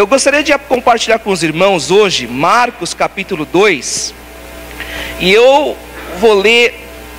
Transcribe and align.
Eu 0.00 0.06
gostaria 0.06 0.42
de 0.42 0.56
compartilhar 0.60 1.18
com 1.18 1.30
os 1.30 1.42
irmãos 1.42 1.90
hoje 1.90 2.26
Marcos 2.26 2.94
capítulo 2.94 3.44
2. 3.44 4.14
E 5.20 5.30
eu 5.30 5.76
vou 6.18 6.32
ler 6.32 6.74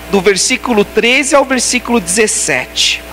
do 0.10 0.20
versículo 0.20 0.84
13 0.84 1.36
ao 1.36 1.46
versículo 1.46 2.00
17. 2.00 3.04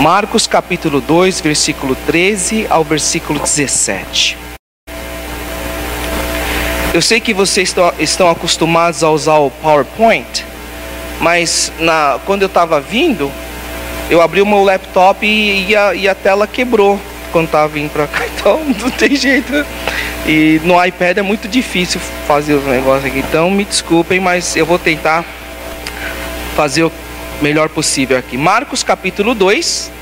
Marcos 0.00 0.46
capítulo 0.46 0.98
2, 0.98 1.42
versículo 1.42 1.94
13 2.06 2.68
ao 2.70 2.82
versículo 2.82 3.38
17. 3.38 4.38
Eu 6.94 7.02
sei 7.02 7.20
que 7.20 7.34
vocês 7.34 7.74
estão, 7.98 8.30
acostumados 8.30 9.04
a 9.04 9.10
usar 9.10 9.36
o 9.36 9.50
PowerPoint, 9.50 10.42
mas 11.20 11.70
na, 11.78 12.18
quando 12.24 12.40
eu 12.40 12.48
estava 12.48 12.80
vindo, 12.80 13.30
eu 14.08 14.22
abri 14.22 14.40
o 14.40 14.46
meu 14.46 14.64
laptop 14.64 15.26
e, 15.26 15.68
e, 15.68 15.76
a, 15.76 15.94
e 15.94 16.08
a 16.08 16.14
tela 16.14 16.46
quebrou 16.46 16.98
quando 17.36 17.48
estava 17.48 17.68
vindo 17.68 17.90
para 17.90 18.06
cá, 18.06 18.24
então 18.34 18.64
não 18.64 18.90
tem 18.90 19.14
jeito. 19.14 19.52
E 20.26 20.58
no 20.64 20.82
iPad 20.82 21.18
é 21.18 21.22
muito 21.22 21.46
difícil 21.46 22.00
fazer 22.26 22.54
os 22.54 22.64
negócios 22.64 23.04
aqui, 23.04 23.18
então 23.18 23.50
me 23.50 23.62
desculpem, 23.62 24.18
mas 24.18 24.56
eu 24.56 24.64
vou 24.64 24.78
tentar 24.78 25.22
fazer 26.56 26.84
o 26.84 26.92
melhor 27.42 27.68
possível 27.68 28.16
aqui. 28.16 28.38
Marcos 28.38 28.82
capítulo 28.82 29.34
2, 29.34 29.92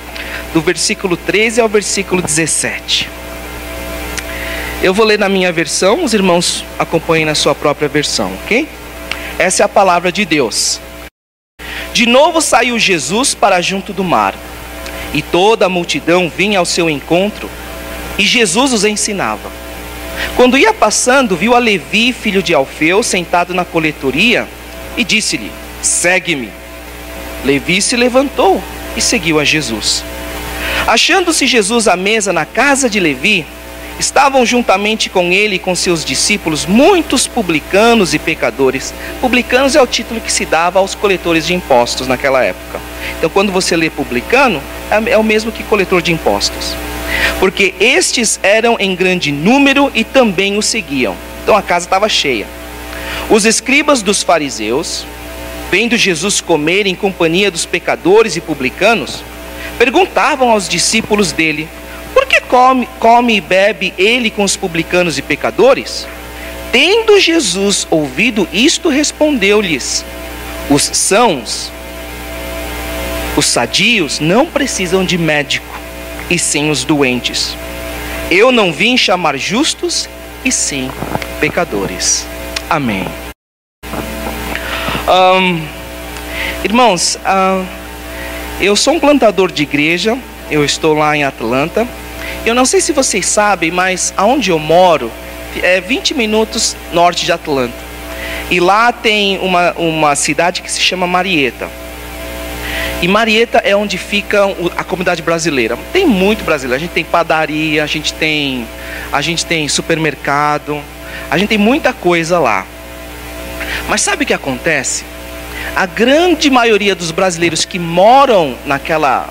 do 0.53 0.61
versículo 0.61 1.17
13 1.17 1.61
ao 1.61 1.69
versículo 1.69 2.23
17. 2.23 3.11
Eu 4.81 4.95
vou 4.95 5.05
ler 5.05 5.19
na 5.19 5.29
minha 5.29 5.51
versão, 5.51 6.05
os 6.05 6.15
irmãos 6.15 6.65
acompanhem 6.79 7.27
na 7.27 7.35
sua 7.35 7.53
própria 7.53 7.89
versão, 7.89 8.33
ok? 8.45 8.69
Essa 9.41 9.65
é 9.65 9.67
a 9.67 9.69
palavra 9.69 10.13
de 10.13 10.25
Deus. 10.25 10.81
De 11.93 12.07
novo 12.07 12.41
saiu 12.41 12.79
Jesus 12.79 13.35
para 13.35 13.61
junto 13.61 13.93
do 13.93 14.05
mar, 14.05 14.37
e 15.15 15.23
toda 15.23 15.67
a 15.67 15.69
multidão 15.69 16.29
vinha 16.29 16.59
ao 16.59 16.67
seu 16.67 16.91
encontro, 16.91 17.49
e 18.19 18.25
Jesus 18.25 18.73
os 18.73 18.85
ensinava. 18.85 19.51
Quando 20.37 20.59
ia 20.59 20.75
passando, 20.75 21.37
viu 21.37 21.55
a 21.55 21.59
Levi, 21.59 22.13
filho 22.13 22.43
de 22.43 22.53
Alfeu, 22.53 23.03
sentado 23.03 23.55
na 23.55 23.65
coletoria 23.65 24.47
e 24.97 25.05
disse-lhe: 25.05 25.51
Segue-me. 25.81 26.51
Levi 27.45 27.81
se 27.81 27.97
levantou 27.97 28.63
e 28.97 29.01
seguiu 29.01 29.39
a 29.39 29.45
Jesus. 29.45 30.05
Achando-se 30.87 31.47
Jesus 31.47 31.89
à 31.89 31.97
mesa 31.97 32.33
na 32.33 32.45
casa 32.45 32.91
de 32.91 33.01
Levi, 33.01 33.47
estavam 33.99 34.45
juntamente 34.45 35.09
com 35.09 35.33
ele 35.33 35.57
e 35.57 35.59
com 35.59 35.75
seus 35.75 36.05
discípulos 36.05 36.67
muitos 36.67 37.27
publicanos 37.27 38.15
e 38.15 38.19
pecadores. 38.19 38.93
Publicanos 39.21 39.77
é 39.77 39.83
o 39.83 39.87
título 39.87 40.21
que 40.21 40.33
se 40.33 40.45
dava 40.45 40.79
aos 40.79 40.95
coletores 40.95 41.47
de 41.47 41.55
impostos 41.55 42.07
naquela 42.07 42.43
época. 42.43 42.81
Então, 43.19 43.31
quando 43.31 43.53
você 43.53 43.77
lê 43.77 43.91
publicano, 43.91 44.61
é, 44.91 45.13
é 45.13 45.19
o 45.19 45.23
mesmo 45.23 45.53
que 45.53 45.63
coletor 45.63 46.03
de 46.03 46.13
impostos 46.13 46.75
porque 47.39 47.75
estes 47.81 48.39
eram 48.43 48.77
em 48.79 48.95
grande 48.95 49.31
número 49.33 49.91
e 49.95 50.05
também 50.05 50.57
o 50.57 50.63
seguiam. 50.63 51.17
Então 51.43 51.57
a 51.57 51.63
casa 51.63 51.87
estava 51.87 52.09
cheia. 52.09 52.47
Os 53.29 53.45
escribas 53.45 54.03
dos 54.03 54.23
fariseus, 54.23 55.07
vendo 55.71 55.97
Jesus 55.97 56.41
comer 56.41 56.87
em 56.87 56.95
companhia 56.95 57.51
dos 57.51 57.67
pecadores 57.67 58.37
e 58.37 58.41
publicanos, 58.41 59.23
perguntavam 59.79 60.51
aos 60.51 60.69
discípulos 60.69 61.33
dele: 61.33 61.69
Por 62.15 62.25
que 62.27 62.41
come, 62.41 62.89
come 62.99 63.37
e 63.37 63.41
bebe 63.41 63.93
ele 63.99 64.31
com 64.31 64.45
os 64.45 64.57
publicanos 64.57 65.19
e 65.19 65.23
pecadores? 65.23 66.07
Tendo 66.73 67.21
Jesus 67.21 67.87
ouvido 67.91 68.49
isto, 68.53 68.89
respondeu-lhes: 68.89 70.05
Os 70.71 70.83
sãos, 70.83 71.71
os 73.37 73.45
sadios, 73.45 74.21
não 74.21 74.47
precisam 74.47 75.05
de 75.05 75.19
médico 75.19 75.75
e 76.31 76.39
sim 76.39 76.71
os 76.71 76.85
doentes. 76.85 77.57
Eu 78.31 78.51
não 78.51 78.73
vim 78.73 78.97
chamar 78.97 79.37
justos, 79.37 80.09
e 80.45 80.53
sim 80.53 80.91
pecadores. 81.41 82.27
Amém. 82.69 83.07
Um, 85.07 85.63
irmãos, 86.63 87.17
uh, 87.17 87.67
eu 88.61 88.75
sou 88.77 88.95
um 88.95 89.01
plantador 89.01 89.51
de 89.51 89.63
igreja, 89.63 90.19
eu 90.51 90.65
estou 90.65 90.95
lá 90.95 91.17
em 91.17 91.25
Atlanta. 91.25 91.87
Eu 92.47 92.55
não 92.55 92.67
sei 92.67 92.81
se 92.81 92.93
vocês 92.93 93.25
sabem, 93.25 93.71
mas 93.71 94.13
aonde 94.17 94.51
eu 94.51 94.59
moro 94.59 95.11
é 95.63 95.81
20 95.81 96.13
minutos 96.13 96.77
norte 96.93 97.25
de 97.25 97.33
Atlanta. 97.33 97.75
E 98.51 98.61
lá 98.61 98.93
tem 98.93 99.39
uma, 99.39 99.73
uma 99.73 100.15
cidade 100.15 100.61
que 100.61 100.71
se 100.71 100.81
chama 100.81 101.07
Marieta. 101.07 101.69
E 103.01 103.09
Marieta 103.09 103.59
é 103.59 103.75
onde 103.75 103.97
fica 103.97 104.45
a 104.77 104.85
comunidade 104.85 105.23
brasileira. 105.23 105.79
Tem 105.91 106.07
muito 106.07 106.45
brasileiro. 106.45 106.77
A 106.77 106.79
gente 106.79 106.93
tem 106.93 107.05
padaria, 107.05 107.83
a 107.83 107.87
gente 107.87 108.13
tem, 108.13 108.67
a 109.11 109.23
gente 109.23 109.47
tem 109.47 109.67
supermercado, 109.67 110.83
a 111.31 111.39
gente 111.39 111.49
tem 111.49 111.59
muita 111.59 111.95
coisa 111.95 112.39
lá. 112.39 112.67
Mas 113.89 114.03
sabe 114.03 114.25
o 114.25 114.27
que 114.27 114.35
acontece? 114.35 115.05
A 115.75 115.87
grande 115.87 116.51
maioria 116.51 116.95
dos 116.95 117.11
brasileiros 117.11 117.65
que 117.65 117.79
moram 117.79 118.55
naquela 118.67 119.29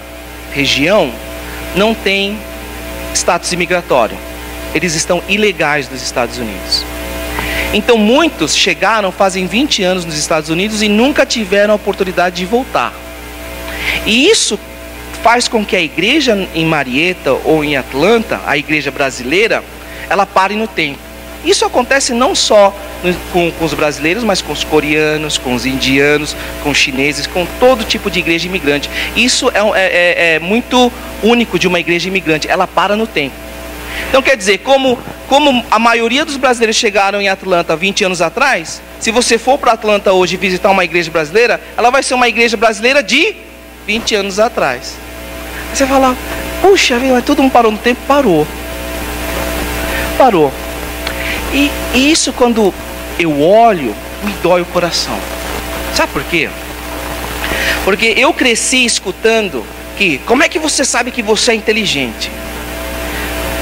região 0.51 1.11
não 1.75 1.93
tem 1.93 2.37
status 3.13 3.51
imigratório. 3.51 4.17
Eles 4.73 4.95
estão 4.95 5.21
ilegais 5.27 5.89
nos 5.89 6.01
Estados 6.01 6.37
Unidos. 6.37 6.83
Então 7.73 7.97
muitos 7.97 8.55
chegaram 8.55 9.11
fazem 9.11 9.47
20 9.47 9.83
anos 9.83 10.05
nos 10.05 10.17
Estados 10.17 10.49
Unidos 10.49 10.81
e 10.81 10.87
nunca 10.87 11.25
tiveram 11.25 11.73
a 11.73 11.75
oportunidade 11.75 12.37
de 12.37 12.45
voltar. 12.45 12.93
E 14.05 14.29
isso 14.29 14.59
faz 15.23 15.47
com 15.47 15.65
que 15.65 15.75
a 15.75 15.81
igreja 15.81 16.47
em 16.53 16.65
Marieta 16.65 17.31
ou 17.45 17.63
em 17.63 17.77
Atlanta, 17.77 18.41
a 18.45 18.57
igreja 18.57 18.91
brasileira, 18.91 19.63
ela 20.09 20.25
pare 20.25 20.55
no 20.55 20.67
tempo. 20.67 21.12
Isso 21.43 21.65
acontece 21.65 22.13
não 22.13 22.33
só 22.33 22.73
com, 23.31 23.51
com, 23.51 23.65
os 23.65 23.73
brasileiros, 23.73 24.23
mas 24.23 24.41
com 24.41 24.53
os 24.53 24.63
coreanos, 24.63 25.37
com 25.37 25.53
os 25.53 25.65
indianos, 25.65 26.35
com 26.63 26.69
os 26.69 26.77
chineses, 26.77 27.27
com 27.27 27.45
todo 27.59 27.83
tipo 27.83 28.09
de 28.09 28.19
igreja 28.19 28.47
imigrante. 28.47 28.89
Isso 29.15 29.49
é, 29.49 29.59
é, 29.59 29.73
é, 29.75 30.35
é 30.35 30.39
muito 30.39 30.91
único 31.21 31.59
de 31.59 31.67
uma 31.67 31.79
igreja 31.79 32.07
imigrante, 32.07 32.47
ela 32.47 32.65
para 32.65 32.95
no 32.95 33.05
tempo. 33.05 33.35
Então 34.09 34.21
quer 34.21 34.37
dizer, 34.37 34.59
como, 34.59 34.97
como 35.27 35.63
a 35.69 35.77
maioria 35.77 36.23
dos 36.25 36.37
brasileiros 36.37 36.75
chegaram 36.75 37.21
em 37.21 37.27
Atlanta 37.27 37.75
20 37.75 38.05
anos 38.05 38.21
atrás, 38.21 38.81
se 38.99 39.11
você 39.11 39.37
for 39.37 39.57
para 39.57 39.73
Atlanta 39.73 40.13
hoje 40.13 40.37
visitar 40.37 40.69
uma 40.71 40.83
igreja 40.83 41.11
brasileira, 41.11 41.59
ela 41.75 41.89
vai 41.89 42.01
ser 42.01 42.13
uma 42.13 42.27
igreja 42.27 42.55
brasileira 42.55 43.03
de 43.03 43.35
20 43.85 44.15
anos 44.15 44.39
atrás. 44.39 44.95
Você 45.73 45.85
fala, 45.85 46.15
puxa, 46.61 46.95
todo 47.25 47.41
mundo 47.41 47.51
parou 47.51 47.71
no 47.71 47.77
tempo? 47.77 47.99
Parou. 48.07 48.47
Parou. 50.17 50.53
E, 51.53 51.71
isso 51.93 52.33
quando 52.33 52.73
eu 53.19 53.41
olho, 53.41 53.95
me 54.23 54.33
dói 54.41 54.61
o 54.61 54.65
coração. 54.65 55.17
Sabe 55.93 56.11
por 56.11 56.23
quê? 56.23 56.49
Porque 57.83 58.13
eu 58.17 58.33
cresci 58.33 58.83
escutando 58.83 59.63
que, 59.97 60.17
como 60.19 60.43
é 60.43 60.49
que 60.49 60.57
você 60.57 60.83
sabe 60.83 61.11
que 61.11 61.21
você 61.21 61.51
é 61.51 61.55
inteligente? 61.55 62.31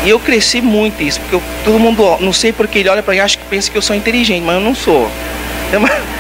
E 0.05 0.09
eu 0.09 0.19
cresci 0.19 0.61
muito 0.61 1.03
isso, 1.03 1.19
porque 1.19 1.35
eu, 1.35 1.43
todo 1.63 1.77
mundo, 1.77 2.17
não 2.21 2.33
sei 2.33 2.53
porque 2.53 2.79
ele 2.79 2.89
olha 2.89 3.03
para 3.03 3.11
mim 3.11 3.17
e 3.17 3.21
acha 3.21 3.37
que 3.37 3.45
pensa 3.45 3.69
que 3.69 3.77
eu 3.77 3.81
sou 3.81 3.95
inteligente, 3.95 4.43
mas 4.43 4.55
eu 4.55 4.61
não 4.61 4.73
sou. 4.73 5.11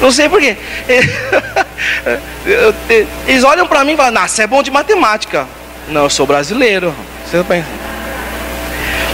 Não 0.00 0.12
sei 0.12 0.28
porquê. 0.28 0.56
Eles 3.26 3.44
olham 3.44 3.66
para 3.66 3.82
mim 3.82 3.92
e 3.92 3.96
falam, 3.96 4.28
você 4.28 4.42
é 4.42 4.46
bom 4.46 4.62
de 4.62 4.70
matemática. 4.70 5.46
Não, 5.88 6.04
eu 6.04 6.10
sou 6.10 6.26
brasileiro. 6.26 6.94
Você 7.26 7.42
pensa? 7.44 7.66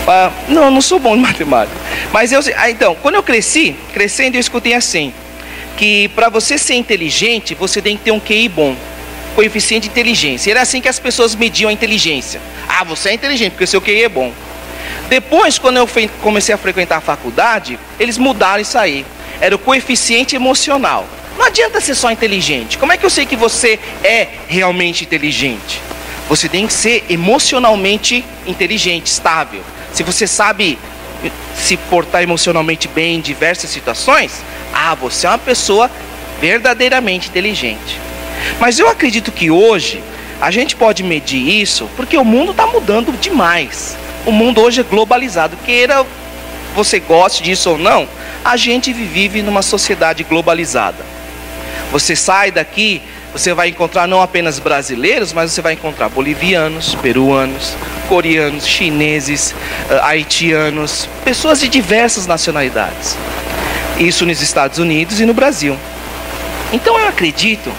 Ah, 0.06 0.30
não, 0.48 0.70
não 0.70 0.80
sou 0.80 0.98
bom 0.98 1.16
de 1.16 1.22
matemática. 1.22 1.76
Mas 2.12 2.32
eu, 2.32 2.40
ah, 2.56 2.70
então, 2.70 2.94
quando 3.02 3.16
eu 3.16 3.22
cresci, 3.22 3.74
crescendo, 3.92 4.36
eu 4.36 4.40
escutei 4.40 4.74
assim: 4.74 5.12
que 5.76 6.08
para 6.08 6.28
você 6.28 6.56
ser 6.58 6.74
inteligente, 6.74 7.54
você 7.54 7.82
tem 7.82 7.96
que 7.96 8.04
ter 8.04 8.10
um 8.12 8.20
QI 8.20 8.48
bom, 8.48 8.76
coeficiente 9.34 9.88
de 9.88 9.92
inteligência. 9.92 10.50
Era 10.50 10.62
assim 10.62 10.80
que 10.80 10.88
as 10.88 10.98
pessoas 10.98 11.34
mediam 11.34 11.68
a 11.68 11.72
inteligência. 11.72 12.40
Ah, 12.68 12.84
você 12.84 13.10
é 13.10 13.14
inteligente 13.14 13.52
porque 13.52 13.66
seu 13.66 13.80
QI 13.80 14.04
é 14.04 14.08
bom. 14.08 14.32
Depois, 15.08 15.58
quando 15.58 15.76
eu 15.76 15.88
comecei 16.22 16.54
a 16.54 16.58
frequentar 16.58 16.98
a 16.98 17.00
faculdade, 17.00 17.78
eles 17.98 18.18
mudaram 18.18 18.60
isso 18.60 18.76
aí 18.76 19.04
era 19.40 19.54
o 19.54 19.58
coeficiente 19.58 20.34
emocional. 20.34 21.06
Não 21.38 21.44
adianta 21.44 21.80
ser 21.80 21.94
só 21.94 22.10
inteligente. 22.10 22.78
Como 22.78 22.92
é 22.92 22.96
que 22.96 23.04
eu 23.04 23.10
sei 23.10 23.26
que 23.26 23.36
você 23.36 23.78
é 24.02 24.28
realmente 24.48 25.04
inteligente? 25.04 25.80
Você 26.28 26.48
tem 26.48 26.66
que 26.66 26.72
ser 26.72 27.04
emocionalmente 27.08 28.24
inteligente, 28.46 29.06
estável. 29.06 29.62
Se 29.92 30.02
você 30.02 30.26
sabe 30.26 30.78
se 31.56 31.76
portar 31.76 32.22
emocionalmente 32.22 32.88
bem 32.88 33.16
em 33.16 33.20
diversas 33.20 33.70
situações, 33.70 34.42
ah, 34.72 34.94
você 34.94 35.26
é 35.26 35.30
uma 35.30 35.38
pessoa 35.38 35.90
verdadeiramente 36.40 37.28
inteligente. 37.28 38.00
Mas 38.60 38.78
eu 38.78 38.88
acredito 38.88 39.32
que 39.32 39.50
hoje 39.50 40.02
a 40.40 40.50
gente 40.50 40.76
pode 40.76 41.02
medir 41.02 41.60
isso 41.60 41.88
porque 41.96 42.16
o 42.18 42.24
mundo 42.24 42.50
está 42.50 42.66
mudando 42.66 43.12
demais. 43.18 43.96
O 44.26 44.32
mundo 44.32 44.60
hoje 44.60 44.80
é 44.80 44.84
globalizado. 44.84 45.56
Queira 45.64 46.04
você 46.76 47.00
goste 47.00 47.42
disso 47.42 47.70
ou 47.70 47.78
não, 47.78 48.06
a 48.44 48.54
gente 48.58 48.92
vive 48.92 49.40
numa 49.40 49.62
sociedade 49.62 50.22
globalizada. 50.22 51.02
Você 51.90 52.14
sai 52.14 52.50
daqui, 52.50 53.00
você 53.36 53.52
vai 53.52 53.68
encontrar 53.68 54.06
não 54.06 54.22
apenas 54.22 54.58
brasileiros, 54.58 55.34
mas 55.34 55.52
você 55.52 55.60
vai 55.60 55.74
encontrar 55.74 56.08
bolivianos, 56.08 56.94
peruanos, 56.94 57.76
coreanos, 58.08 58.66
chineses, 58.66 59.54
uh, 59.90 60.02
haitianos, 60.04 61.06
pessoas 61.22 61.60
de 61.60 61.68
diversas 61.68 62.26
nacionalidades. 62.26 63.14
Isso 63.98 64.24
nos 64.24 64.40
Estados 64.40 64.78
Unidos 64.78 65.20
e 65.20 65.26
no 65.26 65.34
Brasil. 65.34 65.76
Então 66.72 66.98
eu 66.98 67.08
acredito 67.08 67.70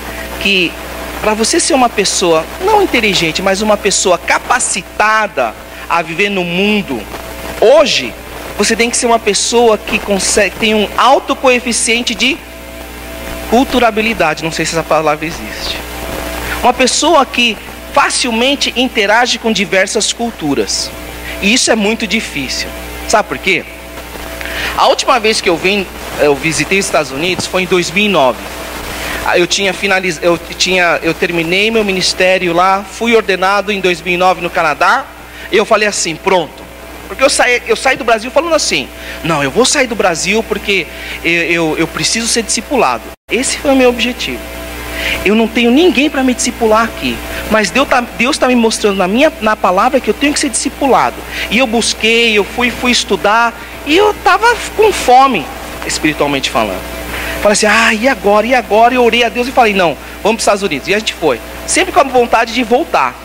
que 0.41 0.71
para 1.21 1.33
você 1.33 1.59
ser 1.59 1.73
uma 1.73 1.89
pessoa 1.89 2.45
não 2.63 2.83
inteligente, 2.83 3.41
mas 3.41 3.59
uma 3.59 3.75
pessoa 3.75 4.17
capacitada 4.17 5.55
a 5.89 6.03
viver 6.03 6.29
no 6.29 6.43
mundo 6.43 7.01
hoje, 7.59 8.13
você 8.59 8.75
tem 8.75 8.91
que 8.91 8.97
ser 8.97 9.07
uma 9.07 9.17
pessoa 9.17 9.75
que 9.75 9.97
consegue 9.97 10.55
tem 10.57 10.75
um 10.75 10.87
alto 10.97 11.35
coeficiente 11.35 12.13
de 12.13 12.37
culturabilidade, 13.49 14.43
não 14.43 14.51
sei 14.51 14.65
se 14.65 14.73
essa 14.73 14.83
palavra 14.83 15.25
existe. 15.25 15.77
Uma 16.61 16.73
pessoa 16.73 17.25
que 17.25 17.57
facilmente 17.93 18.73
interage 18.75 19.39
com 19.39 19.51
diversas 19.51 20.13
culturas. 20.13 20.91
E 21.41 21.53
isso 21.53 21.71
é 21.71 21.75
muito 21.75 22.05
difícil. 22.05 22.67
Sabe 23.07 23.27
por 23.27 23.37
quê? 23.37 23.63
A 24.75 24.87
última 24.87 25.19
vez 25.19 25.39
que 25.41 25.49
eu 25.49 25.57
vim, 25.57 25.85
eu 26.19 26.35
visitei 26.35 26.79
os 26.79 26.85
Estados 26.85 27.11
Unidos 27.11 27.45
foi 27.45 27.63
em 27.63 27.65
2009. 27.65 28.37
Eu 29.35 29.47
tinha 29.47 29.73
finaliz... 29.73 30.19
eu 30.21 30.37
tinha, 30.57 30.99
eu 31.01 31.13
terminei 31.13 31.69
meu 31.69 31.83
ministério 31.83 32.53
lá, 32.53 32.83
fui 32.83 33.15
ordenado 33.15 33.71
em 33.71 33.81
2009 33.81 34.41
no 34.41 34.49
Canadá. 34.49 35.05
E 35.51 35.57
eu 35.57 35.65
falei 35.65 35.87
assim, 35.87 36.15
pronto. 36.15 36.66
Porque 37.07 37.23
eu 37.23 37.29
saí, 37.29 37.61
eu 37.67 37.75
saí 37.75 37.95
do 37.95 38.03
Brasil 38.03 38.29
falando 38.29 38.53
assim, 38.53 38.87
não, 39.23 39.43
eu 39.43 39.49
vou 39.49 39.65
sair 39.65 39.87
do 39.87 39.95
Brasil 39.95 40.43
porque 40.43 40.85
eu, 41.23 41.43
eu, 41.43 41.77
eu 41.77 41.87
preciso 41.87 42.27
ser 42.27 42.43
discipulado. 42.43 43.03
Esse 43.31 43.57
foi 43.57 43.71
o 43.71 43.75
meu 43.75 43.89
objetivo. 43.89 44.39
Eu 45.25 45.35
não 45.35 45.47
tenho 45.47 45.71
ninguém 45.71 46.09
para 46.09 46.23
me 46.23 46.33
discipular 46.33 46.83
aqui. 46.83 47.17
Mas 47.49 47.69
Deus 47.69 47.85
está 47.85 48.01
Deus 48.01 48.37
tá 48.37 48.47
me 48.47 48.55
mostrando 48.55 48.97
na 48.97 49.07
minha 49.07 49.31
na 49.41 49.55
palavra 49.55 49.99
que 49.99 50.09
eu 50.09 50.13
tenho 50.13 50.33
que 50.33 50.39
ser 50.39 50.49
discipulado. 50.49 51.15
E 51.49 51.57
eu 51.57 51.67
busquei, 51.67 52.37
eu 52.37 52.43
fui, 52.43 52.71
fui 52.71 52.91
estudar. 52.91 53.53
E 53.85 53.95
eu 53.95 54.11
estava 54.11 54.55
com 54.75 54.91
fome, 54.91 55.45
espiritualmente 55.85 56.49
falando. 56.49 56.81
Falei 57.41 57.53
assim, 57.53 57.67
ah, 57.67 57.93
e 57.93 58.07
agora? 58.07 58.47
E 58.47 58.53
agora? 58.53 58.93
Eu 58.93 59.03
orei 59.03 59.23
a 59.23 59.29
Deus 59.29 59.47
e 59.47 59.51
falei, 59.51 59.73
não, 59.73 59.95
vamos 60.21 60.21
para 60.21 60.31
os 60.35 60.41
Estados 60.41 60.63
Unidos. 60.63 60.87
E 60.87 60.93
a 60.93 60.99
gente 60.99 61.13
foi. 61.13 61.39
Sempre 61.65 61.93
com 61.93 61.99
a 61.99 62.03
vontade 62.03 62.53
de 62.53 62.63
voltar. 62.63 63.15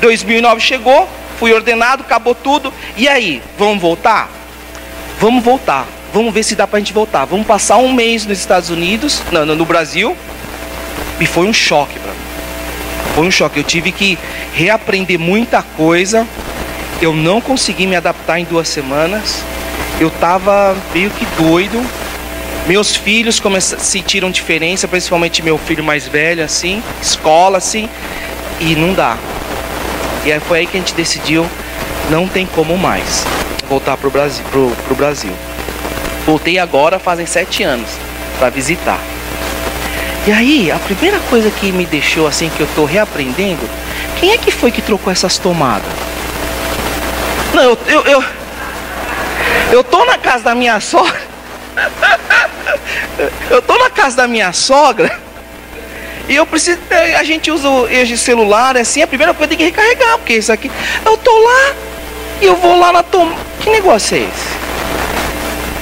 2009 0.00 0.60
chegou, 0.60 1.08
fui 1.38 1.52
ordenado, 1.52 2.02
acabou 2.02 2.34
tudo. 2.34 2.72
E 2.96 3.08
aí, 3.08 3.42
vamos 3.58 3.80
voltar? 3.80 4.28
Vamos 5.20 5.42
voltar. 5.42 5.86
Vamos 6.12 6.32
ver 6.32 6.42
se 6.42 6.54
dá 6.54 6.66
para 6.66 6.76
a 6.76 6.80
gente 6.80 6.92
voltar. 6.92 7.24
Vamos 7.24 7.46
passar 7.46 7.78
um 7.78 7.92
mês 7.92 8.24
nos 8.24 8.38
Estados 8.38 8.70
Unidos, 8.70 9.22
no, 9.32 9.44
no 9.44 9.64
Brasil. 9.64 10.16
E 11.20 11.26
foi 11.26 11.46
um 11.46 11.52
choque 11.52 11.98
para 11.98 12.12
mim. 12.12 12.18
Foi 13.14 13.26
um 13.26 13.30
choque. 13.30 13.58
Eu 13.58 13.64
tive 13.64 13.90
que 13.92 14.18
reaprender 14.52 15.18
muita 15.18 15.62
coisa. 15.62 16.26
Eu 17.00 17.12
não 17.12 17.40
consegui 17.40 17.86
me 17.86 17.96
adaptar 17.96 18.38
em 18.38 18.44
duas 18.44 18.68
semanas. 18.68 19.42
Eu 20.00 20.08
estava 20.08 20.76
meio 20.92 21.10
que 21.10 21.26
doido. 21.40 21.84
Meus 22.66 22.96
filhos 22.96 23.42
sentiram 23.78 24.30
diferença, 24.30 24.88
principalmente 24.88 25.42
meu 25.42 25.58
filho 25.58 25.84
mais 25.84 26.08
velho, 26.08 26.42
assim, 26.42 26.82
escola, 27.00 27.58
assim, 27.58 27.90
e 28.58 28.74
não 28.74 28.94
dá. 28.94 29.18
E 30.24 30.32
aí 30.32 30.40
foi 30.40 30.60
aí 30.60 30.66
que 30.66 30.76
a 30.76 30.80
gente 30.80 30.94
decidiu, 30.94 31.46
não 32.10 32.26
tem 32.26 32.46
como 32.46 32.78
mais 32.78 33.24
voltar 33.68 33.96
pro 33.96 34.10
Brasil. 34.10 34.44
Pro, 34.50 34.70
pro 34.86 34.94
Brasil. 34.94 35.32
Voltei 36.24 36.58
agora, 36.58 36.98
fazem 36.98 37.26
sete 37.26 37.62
anos, 37.62 37.90
para 38.38 38.48
visitar. 38.48 38.98
E 40.26 40.32
aí, 40.32 40.70
a 40.70 40.78
primeira 40.78 41.18
coisa 41.28 41.50
que 41.50 41.70
me 41.70 41.84
deixou 41.84 42.26
assim, 42.26 42.48
que 42.48 42.60
eu 42.60 42.66
estou 42.66 42.86
reaprendendo, 42.86 43.68
quem 44.18 44.32
é 44.32 44.38
que 44.38 44.50
foi 44.50 44.70
que 44.70 44.80
trocou 44.80 45.12
essas 45.12 45.36
tomadas? 45.36 45.86
Não, 47.52 47.62
eu, 47.62 47.78
eu, 47.86 48.02
eu, 48.06 48.24
eu 49.70 49.84
tô 49.84 50.02
na 50.06 50.16
casa 50.16 50.44
da 50.44 50.54
minha 50.54 50.80
sogra. 50.80 51.20
eu 53.50 53.60
tô 53.60 53.76
na 53.76 53.90
casa 53.90 54.16
da 54.16 54.26
minha 54.26 54.50
sogra. 54.52 55.23
E 56.28 56.34
eu 56.34 56.46
preciso. 56.46 56.78
A 57.18 57.24
gente 57.24 57.50
usa 57.50 57.68
esse 57.90 58.16
celular, 58.16 58.76
assim, 58.76 59.02
a 59.02 59.06
primeira 59.06 59.34
coisa 59.34 59.48
tem 59.48 59.58
que 59.58 59.64
recarregar, 59.64 60.18
porque 60.18 60.34
isso 60.34 60.52
aqui. 60.52 60.70
Eu 61.04 61.16
tô 61.16 61.30
lá 61.30 61.74
e 62.40 62.46
eu 62.46 62.56
vou 62.56 62.78
lá 62.78 62.92
na 62.92 63.02
tomada. 63.02 63.40
Que 63.60 63.70
negócio 63.70 64.16
é 64.16 64.20
esse? 64.20 64.54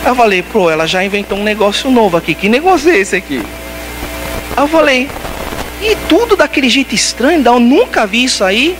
Eu 0.05 0.17
falei, 0.17 0.43
pô, 0.43 0.69
ela 0.69 0.87
já 0.87 1.05
inventou 1.05 1.39
um 1.39 1.45
negócio 1.45 1.91
novo 1.91 2.17
aqui. 2.17 2.35
Que 2.35 2.49
negócio 2.49 2.91
é 2.91 2.99
esse 2.99 3.15
aqui? 3.15 3.41
Eu 4.57 4.67
falei, 4.67 5.09
e 5.81 5.97
tudo 6.09 6.37
daquele 6.37 6.69
jeito 6.69 6.95
estranho, 6.95 7.43
eu 7.45 7.61
nunca 7.61 8.07
vi 8.07 8.25
isso 8.25 8.43
aí. 8.43 8.77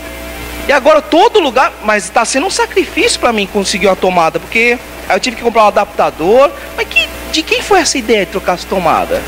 E 0.67 0.71
agora 0.71 1.01
todo 1.01 1.39
lugar, 1.39 1.73
mas 1.83 2.05
está 2.05 2.23
sendo 2.23 2.47
um 2.47 2.49
sacrifício 2.49 3.19
para 3.19 3.33
mim 3.33 3.47
conseguir 3.47 3.87
uma 3.87 3.95
tomada, 3.95 4.39
porque 4.39 4.77
eu 5.09 5.19
tive 5.19 5.35
que 5.37 5.41
comprar 5.41 5.63
um 5.63 5.67
adaptador. 5.67 6.51
Mas 6.75 6.87
que, 6.87 7.07
de 7.31 7.41
quem 7.41 7.61
foi 7.61 7.79
essa 7.79 7.97
ideia 7.97 8.25
de 8.25 8.31
trocar 8.31 8.53
as 8.53 8.63
tomadas? 8.63 9.21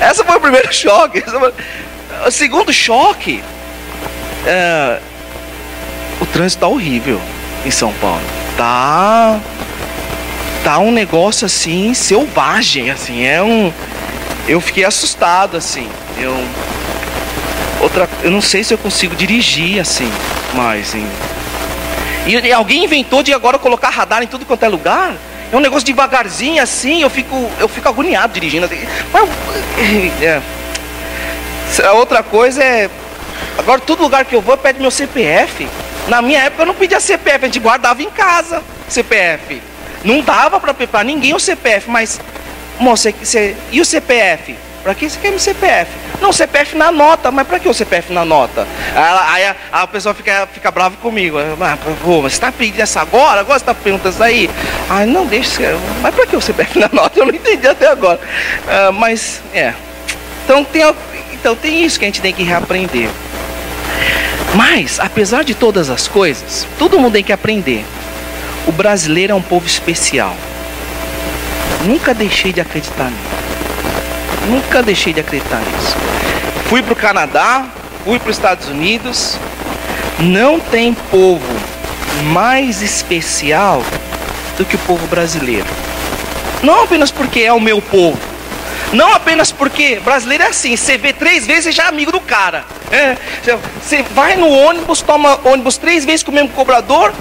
Essa 0.00 0.24
foi 0.24 0.36
o 0.36 0.40
primeiro 0.40 0.72
choque. 0.74 1.22
O 2.26 2.30
segundo 2.30 2.72
choque, 2.72 3.42
é, 4.46 5.00
o 6.20 6.26
trânsito 6.26 6.58
está 6.58 6.68
horrível 6.68 7.20
em 7.64 7.70
São 7.70 7.92
Paulo. 7.94 8.22
Tá 8.56 9.38
tá 10.64 10.78
um 10.80 10.90
negócio 10.90 11.46
assim 11.46 11.94
selvagem, 11.94 12.90
assim, 12.90 13.24
é 13.24 13.40
um 13.40 13.72
eu 14.48 14.60
fiquei 14.60 14.84
assustado 14.84 15.56
assim. 15.56 15.88
Eu 16.18 16.34
outra, 17.80 18.08
eu 18.22 18.30
não 18.30 18.40
sei 18.40 18.64
se 18.64 18.72
eu 18.74 18.78
consigo 18.78 19.14
dirigir 19.14 19.80
assim, 19.80 20.10
mas 20.54 20.94
em, 20.94 21.06
e, 22.26 22.32
e 22.32 22.52
alguém 22.52 22.84
inventou 22.84 23.22
de 23.22 23.32
agora 23.32 23.58
colocar 23.58 23.90
radar 23.90 24.22
em 24.22 24.26
tudo 24.26 24.44
quanto 24.44 24.64
é 24.64 24.68
lugar. 24.68 25.14
É 25.52 25.56
um 25.56 25.60
negócio 25.60 25.86
devagarzinho 25.86 26.62
assim, 26.62 27.02
eu 27.02 27.10
fico 27.10 27.50
eu 27.58 27.68
fico 27.68 27.88
agoniado 27.88 28.32
dirigindo. 28.32 28.68
Mas, 29.12 29.28
é. 30.22 30.42
A 31.84 31.92
outra 31.92 32.22
coisa 32.22 32.62
é 32.62 32.90
agora 33.58 33.80
todo 33.80 34.02
lugar 34.02 34.24
que 34.24 34.34
eu 34.34 34.40
vou 34.40 34.56
pede 34.56 34.80
meu 34.80 34.90
CPF. 34.90 35.68
Na 36.08 36.22
minha 36.22 36.40
época 36.40 36.62
eu 36.62 36.66
não 36.66 36.74
pedia 36.74 37.00
CPF, 37.00 37.44
a 37.44 37.48
gente 37.48 37.58
guardava 37.58 38.02
em 38.02 38.10
casa 38.10 38.62
CPF. 38.88 39.60
Não 40.04 40.20
dava 40.20 40.60
para 40.60 41.04
ninguém 41.04 41.34
o 41.34 41.40
CPF, 41.40 41.90
mas 41.90 42.20
moça, 42.78 43.12
você, 43.12 43.56
e 43.72 43.80
o 43.80 43.84
CPF? 43.84 44.56
Para 44.86 44.94
que 44.94 45.10
você 45.10 45.18
quer 45.18 45.34
o 45.34 45.38
CPF? 45.40 45.90
Não, 46.20 46.32
CPF 46.32 46.76
na 46.76 46.92
nota, 46.92 47.32
mas 47.32 47.44
para 47.44 47.58
que 47.58 47.68
o 47.68 47.74
CPF 47.74 48.12
na 48.12 48.24
nota? 48.24 48.64
Aí, 48.94 49.44
a, 49.44 49.56
a, 49.72 49.86
pessoa 49.88 50.14
fica, 50.14 50.46
fica 50.52 50.70
brava 50.70 50.96
comigo. 50.98 51.38
Pô, 52.04 52.22
você 52.22 52.36
está 52.36 52.52
pedindo 52.52 52.80
essa 52.80 53.00
agora? 53.00 53.40
Agora 53.40 53.58
você 53.58 53.64
está 53.64 53.74
perguntando 53.74 54.14
isso 54.14 54.22
aí? 54.22 54.48
Ah, 54.88 55.04
não, 55.04 55.26
deixa. 55.26 55.76
Mas 56.00 56.14
para 56.14 56.24
que 56.24 56.36
o 56.36 56.40
CPF 56.40 56.78
na 56.78 56.88
nota? 56.92 57.18
Eu 57.18 57.26
não 57.26 57.34
entendi 57.34 57.66
até 57.66 57.88
agora. 57.88 58.20
Ah, 58.68 58.92
mas, 58.92 59.42
é. 59.52 59.74
Então 60.44 60.62
tem, 60.62 60.82
então 61.32 61.56
tem 61.56 61.84
isso 61.84 61.98
que 61.98 62.04
a 62.04 62.08
gente 62.08 62.20
tem 62.20 62.32
que 62.32 62.44
reaprender. 62.44 63.08
Mas, 64.54 65.00
apesar 65.00 65.42
de 65.42 65.56
todas 65.56 65.90
as 65.90 66.06
coisas, 66.06 66.64
todo 66.78 66.96
mundo 66.96 67.14
tem 67.14 67.24
que 67.24 67.32
aprender. 67.32 67.84
O 68.68 68.70
brasileiro 68.70 69.32
é 69.32 69.34
um 69.34 69.42
povo 69.42 69.66
especial. 69.66 70.36
Nunca 71.84 72.14
deixei 72.14 72.52
de 72.52 72.60
acreditar 72.60 73.10
nisso. 73.10 73.45
Nunca 74.48 74.82
deixei 74.82 75.12
de 75.12 75.20
acreditar 75.20 75.60
nisso. 75.60 75.96
Fui 76.68 76.82
para 76.82 76.92
o 76.92 76.96
Canadá, 76.96 77.66
fui 78.04 78.18
para 78.18 78.30
os 78.30 78.36
Estados 78.36 78.68
Unidos. 78.68 79.36
Não 80.18 80.58
tem 80.58 80.94
povo 80.94 81.44
mais 82.32 82.82
especial 82.82 83.82
do 84.56 84.64
que 84.64 84.76
o 84.76 84.78
povo 84.80 85.06
brasileiro. 85.06 85.66
Não 86.62 86.84
apenas 86.84 87.10
porque 87.10 87.40
é 87.40 87.52
o 87.52 87.60
meu 87.60 87.82
povo. 87.82 88.18
Não 88.92 89.12
apenas 89.12 89.50
porque 89.50 90.00
brasileiro 90.00 90.44
é 90.44 90.48
assim, 90.48 90.76
você 90.76 90.96
vê 90.96 91.12
três 91.12 91.46
vezes 91.46 91.66
e 91.66 91.72
já 91.72 91.84
é 91.84 91.88
amigo 91.88 92.12
do 92.12 92.20
cara. 92.20 92.64
É, 92.90 93.16
você 93.82 94.02
vai 94.14 94.36
no 94.36 94.48
ônibus, 94.48 95.02
toma 95.02 95.40
ônibus 95.44 95.76
três 95.76 96.04
vezes 96.04 96.22
com 96.22 96.30
o 96.30 96.34
mesmo 96.34 96.50
cobrador, 96.50 97.12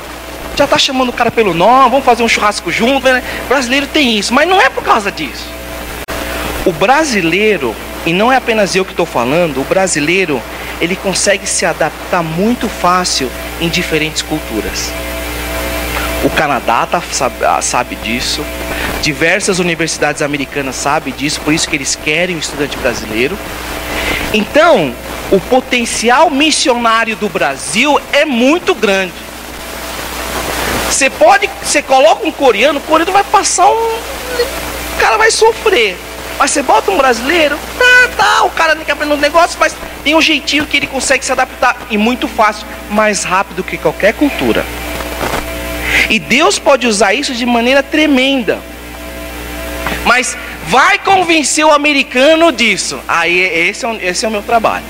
já 0.55 0.65
está 0.65 0.77
chamando 0.77 1.09
o 1.09 1.13
cara 1.13 1.31
pelo 1.31 1.53
nome, 1.53 1.89
vamos 1.89 2.05
fazer 2.05 2.23
um 2.23 2.29
churrasco 2.29 2.71
junto. 2.71 3.07
Né? 3.07 3.23
brasileiro 3.47 3.87
tem 3.87 4.17
isso, 4.17 4.33
mas 4.33 4.47
não 4.47 4.61
é 4.61 4.69
por 4.69 4.83
causa 4.83 5.11
disso. 5.11 5.54
O 6.65 6.71
brasileiro, 6.71 7.75
e 8.07 8.11
não 8.11 8.31
é 8.31 8.37
apenas 8.37 8.75
eu 8.75 8.83
que 8.83 8.91
estou 8.91 9.05
falando, 9.05 9.61
o 9.61 9.63
brasileiro 9.63 10.41
ele 10.81 10.95
consegue 10.95 11.45
se 11.47 11.63
adaptar 11.63 12.23
muito 12.23 12.67
fácil 12.67 13.29
em 13.61 13.69
diferentes 13.69 14.23
culturas. 14.23 14.91
O 16.23 16.29
Canadá 16.31 16.87
tá, 16.87 17.03
sabe, 17.11 17.45
ah, 17.45 17.61
sabe 17.61 17.95
disso, 17.97 18.43
diversas 19.03 19.59
universidades 19.59 20.23
americanas 20.23 20.75
sabem 20.75 21.13
disso, 21.13 21.39
por 21.41 21.53
isso 21.53 21.69
que 21.69 21.75
eles 21.75 21.95
querem 21.95 22.35
o 22.35 22.39
estudante 22.39 22.75
brasileiro. 22.77 23.37
Então, 24.33 24.91
o 25.31 25.39
potencial 25.39 26.31
missionário 26.31 27.15
do 27.15 27.29
Brasil 27.29 28.01
é 28.11 28.25
muito 28.25 28.73
grande. 28.73 29.13
Você 30.89 31.11
pode, 31.11 31.47
você 31.61 31.83
coloca 31.83 32.25
um 32.25 32.31
coreano, 32.31 32.79
o 32.79 32.81
coreano 32.81 33.11
vai 33.11 33.23
passar 33.23 33.67
um. 33.67 33.71
O 33.71 34.97
cara 34.97 35.17
vai 35.17 35.29
sofrer. 35.29 35.95
Mas 36.37 36.51
você 36.51 36.61
bota 36.61 36.91
um 36.91 36.97
brasileiro, 36.97 37.57
tá, 37.77 37.95
Ah, 38.37 38.43
o 38.43 38.49
cara 38.49 38.75
tem 38.75 38.83
que 38.83 38.91
aprender 38.91 39.13
um 39.13 39.17
negócio, 39.17 39.57
mas 39.59 39.75
tem 40.03 40.15
um 40.15 40.21
jeitinho 40.21 40.65
que 40.65 40.75
ele 40.75 40.87
consegue 40.87 41.23
se 41.23 41.31
adaptar 41.31 41.77
e 41.89 41.97
muito 41.97 42.27
fácil, 42.27 42.65
mais 42.89 43.23
rápido 43.23 43.63
que 43.63 43.77
qualquer 43.77 44.13
cultura. 44.13 44.65
E 46.09 46.19
Deus 46.19 46.59
pode 46.59 46.85
usar 46.85 47.13
isso 47.13 47.33
de 47.33 47.45
maneira 47.45 47.81
tremenda. 47.81 48.59
Mas 50.05 50.37
vai 50.67 50.99
convencer 50.99 51.65
o 51.65 51.71
americano 51.71 52.51
disso. 52.51 52.99
Aí 53.07 53.39
esse 53.39 53.85
é, 53.85 53.95
esse 54.01 54.25
é 54.25 54.27
o 54.27 54.31
meu 54.31 54.41
trabalho. 54.41 54.85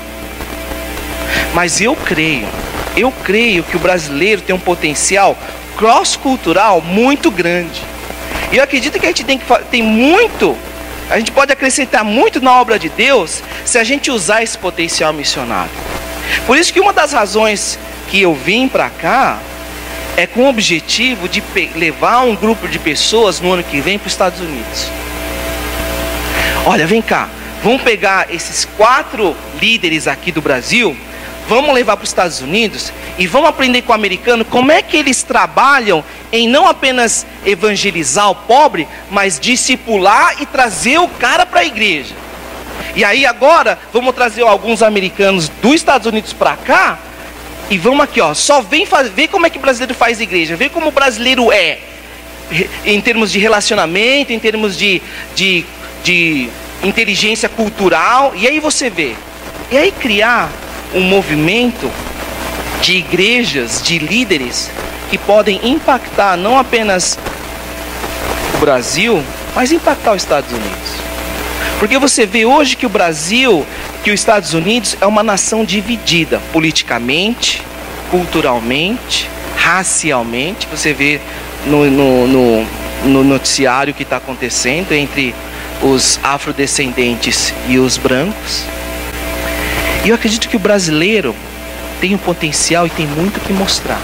Mas 1.54 1.80
eu 1.80 1.94
creio, 1.94 2.48
eu 2.96 3.12
creio 3.24 3.62
que 3.62 3.76
o 3.76 3.80
brasileiro 3.80 4.42
tem 4.42 4.54
um 4.54 4.60
potencial 4.60 5.36
cross-cultural 5.76 6.80
muito 6.80 7.30
grande. 7.30 7.82
E 8.52 8.56
eu 8.56 8.62
acredito 8.62 8.98
que 8.98 9.06
a 9.06 9.08
gente 9.08 9.24
tem, 9.24 9.38
que, 9.38 9.44
tem 9.70 9.82
muito, 9.82 10.56
a 11.10 11.18
gente 11.18 11.30
pode 11.30 11.52
acrescentar 11.52 12.04
muito 12.04 12.40
na 12.40 12.60
obra 12.60 12.78
de 12.78 12.88
Deus 12.88 13.42
se 13.64 13.78
a 13.78 13.84
gente 13.84 14.10
usar 14.10 14.42
esse 14.42 14.58
potencial 14.58 15.12
missionário. 15.12 15.70
Por 16.46 16.56
isso 16.56 16.72
que 16.72 16.80
uma 16.80 16.92
das 16.92 17.12
razões 17.12 17.78
que 18.08 18.20
eu 18.20 18.34
vim 18.34 18.68
para 18.68 18.90
cá 18.90 19.38
é 20.16 20.26
com 20.26 20.44
o 20.44 20.48
objetivo 20.48 21.28
de 21.28 21.42
levar 21.74 22.22
um 22.22 22.34
grupo 22.34 22.66
de 22.66 22.78
pessoas 22.78 23.40
no 23.40 23.52
ano 23.52 23.62
que 23.62 23.80
vem 23.80 23.98
para 23.98 24.06
os 24.06 24.12
Estados 24.12 24.40
Unidos. 24.40 24.88
Olha, 26.64 26.86
vem 26.86 27.02
cá, 27.02 27.28
vamos 27.62 27.82
pegar 27.82 28.32
esses 28.34 28.64
quatro 28.64 29.36
líderes 29.60 30.08
aqui 30.08 30.32
do 30.32 30.42
Brasil 30.42 30.96
vamos 31.48 31.74
levar 31.74 31.96
para 31.96 32.04
os 32.04 32.10
Estados 32.10 32.40
Unidos 32.40 32.92
e 33.18 33.26
vamos 33.26 33.48
aprender 33.48 33.82
com 33.82 33.92
o 33.92 33.94
americano 33.94 34.44
como 34.44 34.72
é 34.72 34.82
que 34.82 34.96
eles 34.96 35.22
trabalham 35.22 36.04
em 36.32 36.48
não 36.48 36.66
apenas 36.66 37.26
evangelizar 37.44 38.30
o 38.30 38.34
pobre, 38.34 38.86
mas 39.10 39.38
discipular 39.38 40.40
e 40.40 40.46
trazer 40.46 40.98
o 40.98 41.08
cara 41.08 41.46
para 41.46 41.60
a 41.60 41.64
igreja. 41.64 42.14
E 42.94 43.04
aí 43.04 43.24
agora 43.26 43.78
vamos 43.92 44.14
trazer 44.14 44.42
alguns 44.42 44.82
americanos 44.82 45.48
dos 45.48 45.74
Estados 45.74 46.06
Unidos 46.06 46.32
para 46.32 46.56
cá 46.56 46.98
e 47.68 47.78
vamos 47.78 48.00
aqui, 48.00 48.20
ó, 48.20 48.32
só 48.32 48.60
vem 48.60 48.86
ver 49.14 49.28
como 49.28 49.46
é 49.46 49.50
que 49.50 49.58
o 49.58 49.60
brasileiro 49.60 49.94
faz 49.94 50.20
igreja, 50.20 50.56
ver 50.56 50.70
como 50.70 50.88
o 50.88 50.92
brasileiro 50.92 51.50
é 51.52 51.78
em 52.84 53.00
termos 53.00 53.32
de 53.32 53.38
relacionamento, 53.38 54.32
em 54.32 54.38
termos 54.38 54.76
de, 54.76 55.02
de, 55.34 55.64
de 56.04 56.48
inteligência 56.82 57.48
cultural, 57.48 58.32
e 58.36 58.46
aí 58.46 58.60
você 58.60 58.88
vê. 58.88 59.16
E 59.70 59.76
aí 59.76 59.90
criar 59.90 60.48
um 60.96 61.02
movimento 61.02 61.90
de 62.80 62.96
igrejas, 62.96 63.82
de 63.82 63.98
líderes 63.98 64.70
que 65.10 65.18
podem 65.18 65.60
impactar 65.62 66.36
não 66.36 66.58
apenas 66.58 67.18
o 68.54 68.58
Brasil, 68.58 69.22
mas 69.54 69.70
impactar 69.70 70.12
os 70.12 70.22
Estados 70.22 70.50
Unidos. 70.50 70.96
Porque 71.78 71.98
você 71.98 72.24
vê 72.24 72.46
hoje 72.46 72.76
que 72.76 72.86
o 72.86 72.88
Brasil, 72.88 73.66
que 74.02 74.10
os 74.10 74.18
Estados 74.18 74.54
Unidos 74.54 74.96
é 74.98 75.06
uma 75.06 75.22
nação 75.22 75.64
dividida 75.64 76.40
politicamente, 76.50 77.62
culturalmente, 78.10 79.28
racialmente. 79.56 80.66
Você 80.70 80.94
vê 80.94 81.20
no, 81.66 81.90
no, 81.90 82.26
no, 82.26 82.66
no 83.04 83.24
noticiário 83.24 83.92
que 83.92 84.02
está 84.02 84.16
acontecendo 84.16 84.92
entre 84.92 85.34
os 85.82 86.18
afrodescendentes 86.22 87.52
e 87.68 87.78
os 87.78 87.98
brancos. 87.98 88.75
E 90.06 90.08
eu 90.08 90.14
acredito 90.14 90.48
que 90.48 90.54
o 90.54 90.60
brasileiro 90.60 91.34
tem 92.00 92.14
um 92.14 92.18
potencial 92.18 92.86
e 92.86 92.90
tem 92.90 93.08
muito 93.08 93.40
que 93.40 93.52
mostrar. 93.52 94.00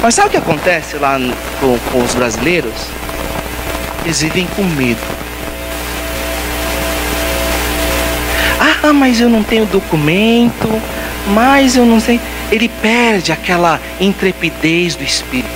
Mas 0.00 0.14
sabe 0.14 0.28
o 0.28 0.30
que 0.30 0.36
acontece 0.36 0.98
lá 0.98 1.18
com, 1.58 1.76
com 1.90 1.98
os 2.00 2.14
brasileiros? 2.14 2.72
Eles 4.04 4.22
vivem 4.22 4.46
com 4.54 4.62
medo. 4.62 5.00
Ah, 8.84 8.92
mas 8.92 9.20
eu 9.20 9.28
não 9.28 9.42
tenho 9.42 9.66
documento, 9.66 10.80
mas 11.26 11.74
eu 11.74 11.84
não 11.84 11.98
sei. 11.98 12.20
Ele 12.52 12.68
perde 12.68 13.32
aquela 13.32 13.80
intrepidez 14.00 14.94
do 14.94 15.02
espírito. 15.02 15.48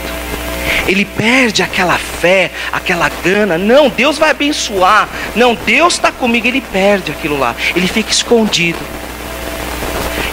Ele 0.88 1.04
perde 1.04 1.62
aquela 1.62 1.96
fé, 1.96 2.50
aquela 2.72 3.08
gana. 3.22 3.56
Não, 3.56 3.88
Deus 3.88 4.18
vai 4.18 4.30
abençoar. 4.30 5.08
Não, 5.36 5.54
Deus 5.54 5.94
está 5.94 6.10
comigo. 6.10 6.44
Ele 6.44 6.60
perde 6.60 7.12
aquilo 7.12 7.38
lá. 7.38 7.54
Ele 7.76 7.86
fica 7.86 8.10
escondido. 8.10 8.93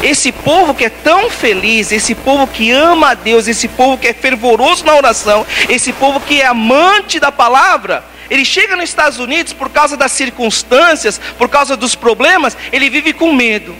Esse 0.01 0.31
povo 0.31 0.73
que 0.73 0.85
é 0.85 0.89
tão 0.89 1.29
feliz, 1.29 1.91
esse 1.91 2.15
povo 2.15 2.47
que 2.47 2.71
ama 2.71 3.11
a 3.11 3.13
Deus, 3.13 3.47
esse 3.47 3.67
povo 3.67 3.97
que 3.97 4.07
é 4.07 4.13
fervoroso 4.13 4.83
na 4.83 4.95
oração, 4.95 5.45
esse 5.69 5.93
povo 5.93 6.19
que 6.19 6.41
é 6.41 6.45
amante 6.45 7.19
da 7.19 7.31
palavra, 7.31 8.03
ele 8.29 8.43
chega 8.43 8.75
nos 8.75 8.89
Estados 8.89 9.19
Unidos 9.19 9.53
por 9.53 9.69
causa 9.69 9.95
das 9.95 10.11
circunstâncias, 10.13 11.19
por 11.37 11.49
causa 11.49 11.77
dos 11.77 11.95
problemas, 11.95 12.57
ele 12.71 12.89
vive 12.89 13.13
com 13.13 13.31
medo. 13.33 13.75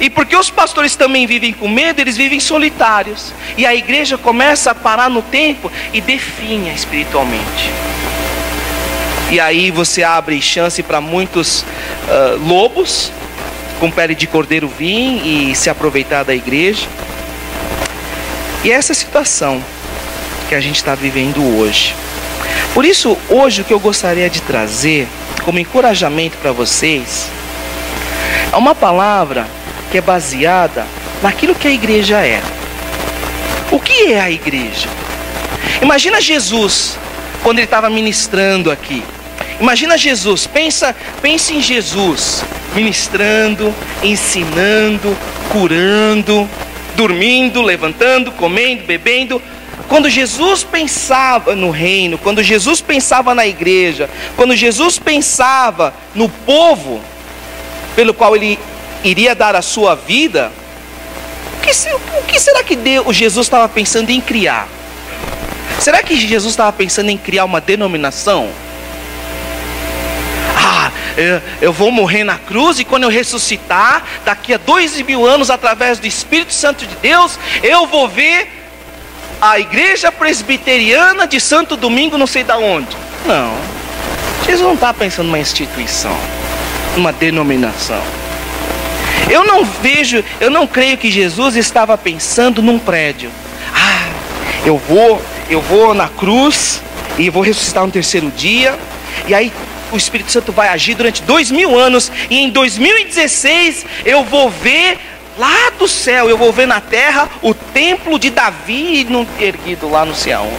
E 0.00 0.10
porque 0.10 0.34
os 0.34 0.50
pastores 0.50 0.96
também 0.96 1.26
vivem 1.26 1.52
com 1.52 1.68
medo, 1.68 2.00
eles 2.00 2.16
vivem 2.16 2.40
solitários. 2.40 3.32
E 3.56 3.66
a 3.66 3.74
igreja 3.74 4.16
começa 4.16 4.70
a 4.70 4.74
parar 4.74 5.10
no 5.10 5.22
tempo 5.22 5.70
e 5.92 6.00
definha 6.00 6.72
espiritualmente. 6.72 7.70
E 9.30 9.38
aí 9.38 9.70
você 9.70 10.02
abre 10.02 10.40
chance 10.40 10.82
para 10.82 11.00
muitos 11.00 11.62
uh, 11.62 12.38
lobos 12.46 13.12
com 13.78 13.90
pele 13.90 14.14
de 14.14 14.26
cordeiro 14.26 14.68
vir 14.68 15.20
e 15.24 15.54
se 15.54 15.68
aproveitar 15.68 16.22
da 16.24 16.34
igreja. 16.34 16.86
E 18.62 18.72
essa 18.72 18.92
é 18.92 18.94
situação 18.94 19.62
que 20.48 20.54
a 20.54 20.60
gente 20.60 20.76
está 20.76 20.94
vivendo 20.94 21.42
hoje. 21.58 21.94
Por 22.72 22.84
isso, 22.84 23.16
hoje 23.28 23.62
o 23.62 23.64
que 23.64 23.72
eu 23.72 23.80
gostaria 23.80 24.28
de 24.28 24.40
trazer 24.42 25.06
como 25.44 25.58
encorajamento 25.58 26.36
para 26.38 26.52
vocês 26.52 27.28
é 28.52 28.56
uma 28.56 28.74
palavra 28.74 29.46
que 29.90 29.98
é 29.98 30.00
baseada 30.00 30.86
naquilo 31.22 31.54
que 31.54 31.68
a 31.68 31.70
igreja 31.70 32.24
é. 32.24 32.42
O 33.70 33.78
que 33.78 34.12
é 34.12 34.20
a 34.20 34.30
igreja? 34.30 34.88
Imagina 35.82 36.20
Jesus 36.20 36.98
quando 37.42 37.58
ele 37.58 37.66
estava 37.66 37.90
ministrando 37.90 38.70
aqui. 38.70 39.02
Imagina 39.60 39.98
Jesus, 39.98 40.46
pensa, 40.46 40.96
pensa 41.20 41.52
em 41.52 41.60
Jesus 41.60 42.42
ministrando, 42.74 43.74
ensinando, 44.02 45.16
curando, 45.50 46.48
dormindo, 46.96 47.62
levantando, 47.62 48.32
comendo, 48.32 48.84
bebendo. 48.84 49.40
Quando 49.88 50.08
Jesus 50.08 50.64
pensava 50.64 51.54
no 51.54 51.70
reino, 51.70 52.18
quando 52.18 52.42
Jesus 52.42 52.80
pensava 52.80 53.34
na 53.34 53.46
igreja, 53.46 54.08
quando 54.36 54.56
Jesus 54.56 54.98
pensava 54.98 55.94
no 56.14 56.28
povo 56.28 57.00
pelo 57.94 58.14
qual 58.14 58.34
ele 58.34 58.58
iria 59.02 59.34
dar 59.34 59.54
a 59.54 59.62
sua 59.62 59.94
vida, 59.94 60.50
o 61.58 61.60
que, 61.60 61.70
o 61.70 62.22
que 62.24 62.40
será 62.40 62.62
que 62.62 62.76
Deus, 62.76 63.14
Jesus 63.14 63.46
estava 63.46 63.68
pensando 63.68 64.10
em 64.10 64.20
criar? 64.20 64.68
Será 65.78 66.02
que 66.02 66.16
Jesus 66.16 66.52
estava 66.52 66.72
pensando 66.72 67.10
em 67.10 67.18
criar 67.18 67.44
uma 67.44 67.60
denominação? 67.60 68.48
Eu, 71.60 71.72
vou 71.72 71.90
morrer 71.90 72.24
na 72.24 72.36
cruz 72.36 72.78
e 72.78 72.84
quando 72.84 73.04
eu 73.04 73.08
ressuscitar, 73.08 74.02
daqui 74.24 74.54
a 74.54 74.58
dois 74.58 75.00
mil 75.02 75.26
anos, 75.26 75.50
através 75.50 75.98
do 75.98 76.06
Espírito 76.06 76.52
Santo 76.52 76.86
de 76.86 76.94
Deus, 76.96 77.38
eu 77.62 77.86
vou 77.86 78.08
ver 78.08 78.48
a 79.40 79.58
igreja 79.58 80.10
presbiteriana 80.10 81.26
de 81.26 81.40
Santo 81.40 81.76
Domingo, 81.76 82.18
não 82.18 82.26
sei 82.26 82.42
da 82.42 82.58
onde. 82.58 82.96
Não. 83.26 83.54
Jesus 84.46 84.66
não 84.66 84.74
está 84.74 84.92
pensando 84.92 85.26
numa 85.26 85.38
instituição, 85.38 86.16
numa 86.96 87.12
denominação. 87.12 88.02
Eu 89.30 89.44
não 89.44 89.64
vejo, 89.64 90.22
eu 90.40 90.50
não 90.50 90.66
creio 90.66 90.98
que 90.98 91.10
Jesus 91.10 91.56
estava 91.56 91.96
pensando 91.96 92.60
num 92.60 92.78
prédio. 92.78 93.30
Ah, 93.74 94.08
eu 94.66 94.76
vou, 94.76 95.22
eu 95.48 95.60
vou 95.60 95.94
na 95.94 96.08
cruz 96.08 96.82
e 97.16 97.30
vou 97.30 97.42
ressuscitar 97.42 97.86
no 97.86 97.92
terceiro 97.92 98.30
dia. 98.30 98.78
E 99.26 99.34
aí 99.34 99.52
o 99.92 99.96
Espírito 99.96 100.30
Santo 100.30 100.52
vai 100.52 100.68
agir 100.68 100.94
durante 100.94 101.22
dois 101.22 101.50
mil 101.50 101.78
anos, 101.78 102.10
e 102.30 102.38
em 102.38 102.50
2016 102.50 103.86
eu 104.04 104.24
vou 104.24 104.50
ver 104.50 104.98
lá 105.38 105.70
do 105.78 105.88
céu, 105.88 106.28
eu 106.28 106.38
vou 106.38 106.52
ver 106.52 106.66
na 106.66 106.80
terra 106.80 107.28
o 107.42 107.52
templo 107.54 108.18
de 108.18 108.30
Davi 108.30 109.06
erguido 109.40 109.90
lá 109.90 110.04
no 110.04 110.14
céu. 110.14 110.50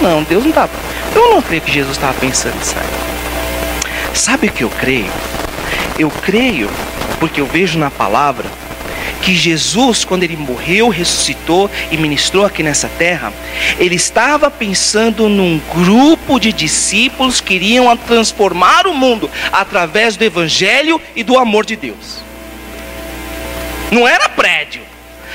Não, 0.00 0.22
Deus 0.22 0.42
não 0.42 0.50
está. 0.50 0.68
Eu 1.14 1.30
não 1.30 1.42
creio 1.42 1.62
que 1.62 1.72
Jesus 1.72 1.96
estava 1.96 2.14
pensando 2.14 2.56
nisso 2.56 2.74
aí. 2.78 4.14
Sabe 4.14 4.48
o 4.48 4.52
que 4.52 4.64
eu 4.64 4.70
creio? 4.70 5.10
Eu 5.98 6.10
creio 6.10 6.70
porque 7.20 7.40
eu 7.40 7.46
vejo 7.46 7.78
na 7.78 7.90
palavra 7.90 8.48
que 9.24 9.34
Jesus, 9.34 10.04
quando 10.04 10.22
ele 10.22 10.36
morreu, 10.36 10.90
ressuscitou 10.90 11.70
e 11.90 11.96
ministrou 11.96 12.44
aqui 12.44 12.62
nessa 12.62 12.88
terra, 12.88 13.32
ele 13.78 13.94
estava 13.94 14.50
pensando 14.50 15.30
num 15.30 15.58
grupo 15.74 16.38
de 16.38 16.52
discípulos 16.52 17.40
que 17.40 17.54
iriam 17.54 17.96
transformar 17.96 18.86
o 18.86 18.92
mundo 18.92 19.30
através 19.50 20.14
do 20.16 20.24
evangelho 20.24 21.00
e 21.16 21.22
do 21.22 21.38
amor 21.38 21.64
de 21.64 21.74
Deus. 21.74 22.22
Não 23.90 24.06
era 24.06 24.28
prédio, 24.28 24.82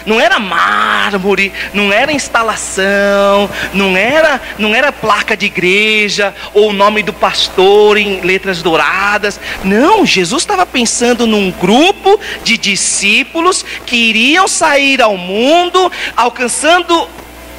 não 0.05 0.19
era 0.19 0.39
mármore, 0.39 1.51
não 1.73 1.91
era 1.91 2.11
instalação, 2.11 3.49
não 3.73 3.95
era, 3.95 4.41
não 4.57 4.73
era 4.73 4.91
placa 4.91 5.35
de 5.35 5.45
igreja 5.45 6.33
ou 6.53 6.69
o 6.69 6.73
nome 6.73 7.03
do 7.03 7.13
pastor 7.13 7.97
em 7.97 8.21
letras 8.21 8.61
douradas. 8.61 9.39
Não, 9.63 10.05
Jesus 10.05 10.43
estava 10.43 10.65
pensando 10.65 11.27
num 11.27 11.51
grupo 11.51 12.19
de 12.43 12.57
discípulos 12.57 13.65
que 13.85 13.95
iriam 13.95 14.47
sair 14.47 15.01
ao 15.01 15.17
mundo, 15.17 15.91
alcançando 16.15 17.07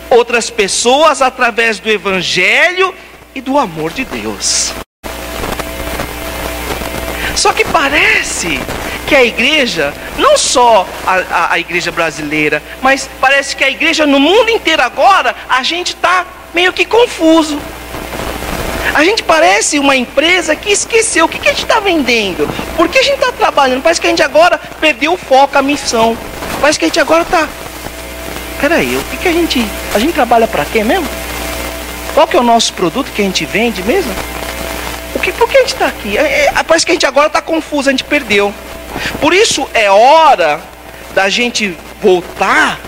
outras 0.08 0.50
pessoas 0.50 1.22
através 1.22 1.78
do 1.78 1.88
evangelho 1.88 2.94
e 3.34 3.40
do 3.40 3.58
amor 3.58 3.92
de 3.92 4.04
Deus. 4.04 4.72
Só 7.36 7.52
que 7.52 7.64
parece 7.64 8.60
que 9.10 9.16
a 9.16 9.24
igreja, 9.24 9.92
não 10.18 10.38
só 10.38 10.86
a, 11.04 11.14
a, 11.14 11.52
a, 11.54 11.58
igreja 11.58 11.90
brasileira, 11.90 12.62
mas 12.80 13.10
parece 13.20 13.56
que 13.56 13.64
a 13.64 13.68
igreja 13.68 14.06
no 14.06 14.20
mundo 14.20 14.50
inteiro 14.50 14.80
agora, 14.82 15.34
a 15.48 15.64
gente 15.64 15.94
está 15.94 16.24
meio 16.54 16.72
que 16.72 16.84
confuso. 16.84 17.60
A 18.94 19.02
gente 19.02 19.24
parece 19.24 19.80
uma 19.80 19.96
empresa 19.96 20.54
que 20.54 20.70
esqueceu 20.70 21.24
o 21.24 21.28
que, 21.28 21.40
que 21.40 21.48
a 21.48 21.50
gente 21.50 21.64
está 21.64 21.80
vendendo, 21.80 22.48
por 22.76 22.88
que 22.88 23.00
a 23.00 23.02
gente 23.02 23.16
está 23.16 23.32
trabalhando. 23.32 23.82
Parece 23.82 24.00
que 24.00 24.06
a 24.06 24.10
gente 24.10 24.22
agora 24.22 24.60
perdeu 24.80 25.14
o 25.14 25.16
foco, 25.16 25.58
a 25.58 25.62
missão. 25.62 26.16
Parece 26.60 26.78
que 26.78 26.84
a 26.84 26.88
gente 26.88 27.00
agora 27.00 27.22
está. 27.22 27.48
Peraí, 28.60 28.94
o 28.94 29.02
que, 29.10 29.16
que 29.16 29.28
a 29.28 29.32
gente. 29.32 29.66
A 29.92 29.98
gente 29.98 30.12
trabalha 30.12 30.46
para 30.46 30.64
quê 30.64 30.84
mesmo? 30.84 31.08
Qual 32.14 32.28
que 32.28 32.36
é 32.36 32.38
o 32.38 32.44
nosso 32.44 32.72
produto 32.74 33.10
que 33.10 33.22
a 33.22 33.24
gente 33.24 33.44
vende 33.44 33.82
mesmo? 33.82 34.14
O 35.16 35.18
que, 35.18 35.32
por 35.32 35.48
que 35.48 35.56
a 35.56 35.60
gente 35.62 35.74
está 35.74 35.86
aqui? 35.88 36.16
É, 36.16 36.44
é, 36.44 36.62
parece 36.62 36.86
que 36.86 36.92
a 36.92 36.94
gente 36.94 37.06
agora 37.06 37.26
está 37.26 37.42
confuso, 37.42 37.88
a 37.88 37.92
gente 37.92 38.04
perdeu. 38.04 38.54
Por 39.20 39.34
isso 39.34 39.68
é 39.74 39.90
hora 39.90 40.60
da 41.14 41.28
gente 41.28 41.76
voltar 42.00 42.78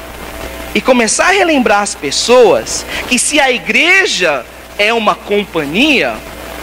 e 0.75 0.81
começar 0.81 1.27
a 1.27 1.33
relembrar 1.33 1.83
as 1.83 1.95
pessoas 1.95 2.87
que 3.09 3.19
se 3.19 3.39
a 3.39 3.51
igreja 3.51 4.45
é 4.79 4.93
uma 4.93 5.15
companhia, 5.15 6.15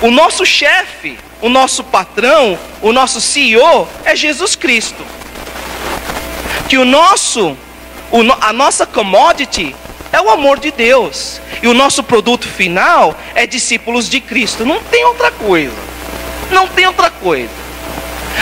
o 0.01 0.09
nosso 0.09 0.45
chefe, 0.45 1.17
o 1.41 1.49
nosso 1.49 1.83
patrão, 1.83 2.57
o 2.81 2.91
nosso 2.91 3.21
CEO 3.21 3.87
é 4.03 4.15
Jesus 4.15 4.55
Cristo. 4.55 5.05
Que 6.67 6.77
o 6.77 6.85
nosso, 6.85 7.57
o, 8.11 8.21
a 8.41 8.53
nossa 8.53 8.85
commodity 8.85 9.75
é 10.11 10.21
o 10.21 10.29
amor 10.29 10.59
de 10.59 10.71
Deus. 10.71 11.39
E 11.61 11.67
o 11.67 11.73
nosso 11.73 12.03
produto 12.03 12.47
final 12.47 13.17
é 13.35 13.45
discípulos 13.45 14.09
de 14.09 14.19
Cristo. 14.19 14.65
Não 14.65 14.81
tem 14.83 15.03
outra 15.05 15.31
coisa. 15.31 15.75
Não 16.51 16.67
tem 16.67 16.87
outra 16.87 17.09
coisa. 17.09 17.49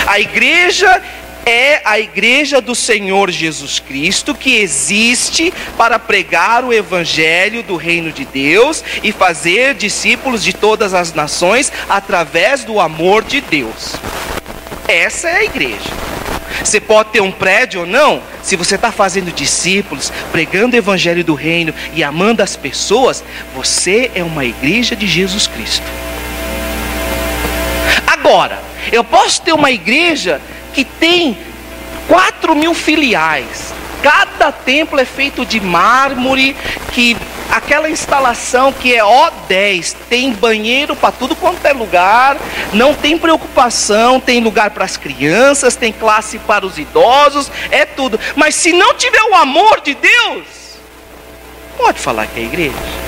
A 0.05 0.19
igreja 0.19 1.01
é 1.45 1.81
a 1.85 1.97
igreja 1.97 2.59
do 2.59 2.75
Senhor 2.75 3.31
Jesus 3.31 3.79
Cristo 3.79 4.35
que 4.35 4.57
existe 4.57 5.53
para 5.77 5.97
pregar 5.97 6.65
o 6.65 6.73
evangelho 6.73 7.63
do 7.63 7.77
reino 7.77 8.11
de 8.11 8.25
Deus 8.25 8.83
e 9.01 9.13
fazer 9.13 9.73
discípulos 9.73 10.43
de 10.43 10.51
todas 10.51 10.93
as 10.93 11.13
nações 11.13 11.71
através 11.87 12.65
do 12.65 12.81
amor 12.81 13.23
de 13.23 13.39
Deus. 13.39 13.95
Essa 14.89 15.29
é 15.29 15.37
a 15.37 15.43
igreja. 15.45 15.89
Você 16.63 16.81
pode 16.81 17.11
ter 17.11 17.21
um 17.21 17.31
prédio 17.31 17.81
ou 17.81 17.85
não, 17.85 18.21
se 18.43 18.57
você 18.57 18.75
está 18.75 18.91
fazendo 18.91 19.31
discípulos, 19.31 20.11
pregando 20.33 20.75
o 20.75 20.79
evangelho 20.79 21.23
do 21.23 21.33
reino 21.33 21.73
e 21.93 22.03
amando 22.03 22.43
as 22.43 22.57
pessoas, 22.57 23.23
você 23.55 24.11
é 24.13 24.21
uma 24.21 24.43
igreja 24.43 24.97
de 24.97 25.07
Jesus 25.07 25.47
Cristo. 25.47 25.85
Agora, 28.27 28.61
eu 28.91 29.05
posso 29.05 29.41
ter 29.41 29.53
uma 29.53 29.71
igreja 29.71 30.41
que 30.73 30.83
tem 30.83 31.37
4 32.09 32.53
mil 32.55 32.73
filiais. 32.73 33.73
Cada 34.03 34.51
templo 34.51 34.99
é 34.99 35.05
feito 35.05 35.45
de 35.45 35.61
mármore, 35.61 36.53
que 36.91 37.15
aquela 37.49 37.89
instalação 37.89 38.73
que 38.73 38.93
é 38.93 39.01
O10, 39.01 39.95
tem 40.09 40.33
banheiro 40.33 40.93
para 40.93 41.13
tudo 41.13 41.37
quanto 41.37 41.65
é 41.65 41.71
lugar, 41.71 42.35
não 42.73 42.93
tem 42.93 43.17
preocupação, 43.17 44.19
tem 44.19 44.41
lugar 44.41 44.71
para 44.71 44.83
as 44.83 44.97
crianças, 44.97 45.77
tem 45.77 45.93
classe 45.93 46.37
para 46.37 46.65
os 46.65 46.77
idosos, 46.77 47.49
é 47.71 47.85
tudo. 47.85 48.19
Mas 48.35 48.55
se 48.55 48.73
não 48.73 48.93
tiver 48.93 49.23
o 49.23 49.35
amor 49.35 49.79
de 49.79 49.95
Deus, 49.95 50.45
pode 51.77 51.97
falar 51.97 52.27
que 52.27 52.41
é 52.41 52.43
igreja. 52.43 53.06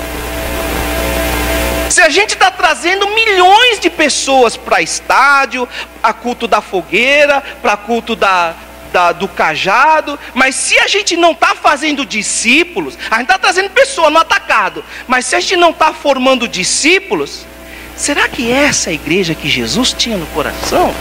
Se 1.90 2.00
a 2.00 2.08
gente 2.08 2.34
está 2.34 2.52
trazendo 2.52 3.08
milhões 3.08 3.80
de 3.80 3.90
pessoas 3.90 4.56
para 4.56 4.80
estádio, 4.80 5.68
a 6.00 6.12
culto 6.12 6.46
da 6.46 6.60
fogueira, 6.60 7.42
para 7.60 7.76
culto 7.76 8.14
da, 8.14 8.54
da, 8.92 9.10
do 9.10 9.26
cajado, 9.26 10.16
mas 10.32 10.54
se 10.54 10.78
a 10.78 10.86
gente 10.86 11.16
não 11.16 11.32
está 11.32 11.56
fazendo 11.56 12.06
discípulos, 12.06 12.96
a 13.10 13.16
gente 13.16 13.24
está 13.24 13.38
trazendo 13.38 13.70
pessoas 13.70 14.12
no 14.12 14.20
atacado, 14.20 14.84
mas 15.08 15.26
se 15.26 15.34
a 15.34 15.40
gente 15.40 15.56
não 15.56 15.70
está 15.70 15.92
formando 15.92 16.46
discípulos, 16.46 17.44
será 17.96 18.28
que 18.28 18.52
é 18.52 18.66
essa 18.66 18.90
é 18.90 18.92
a 18.92 18.94
igreja 18.94 19.34
que 19.34 19.48
Jesus 19.48 19.92
tinha 19.92 20.16
no 20.16 20.26
coração? 20.26 20.94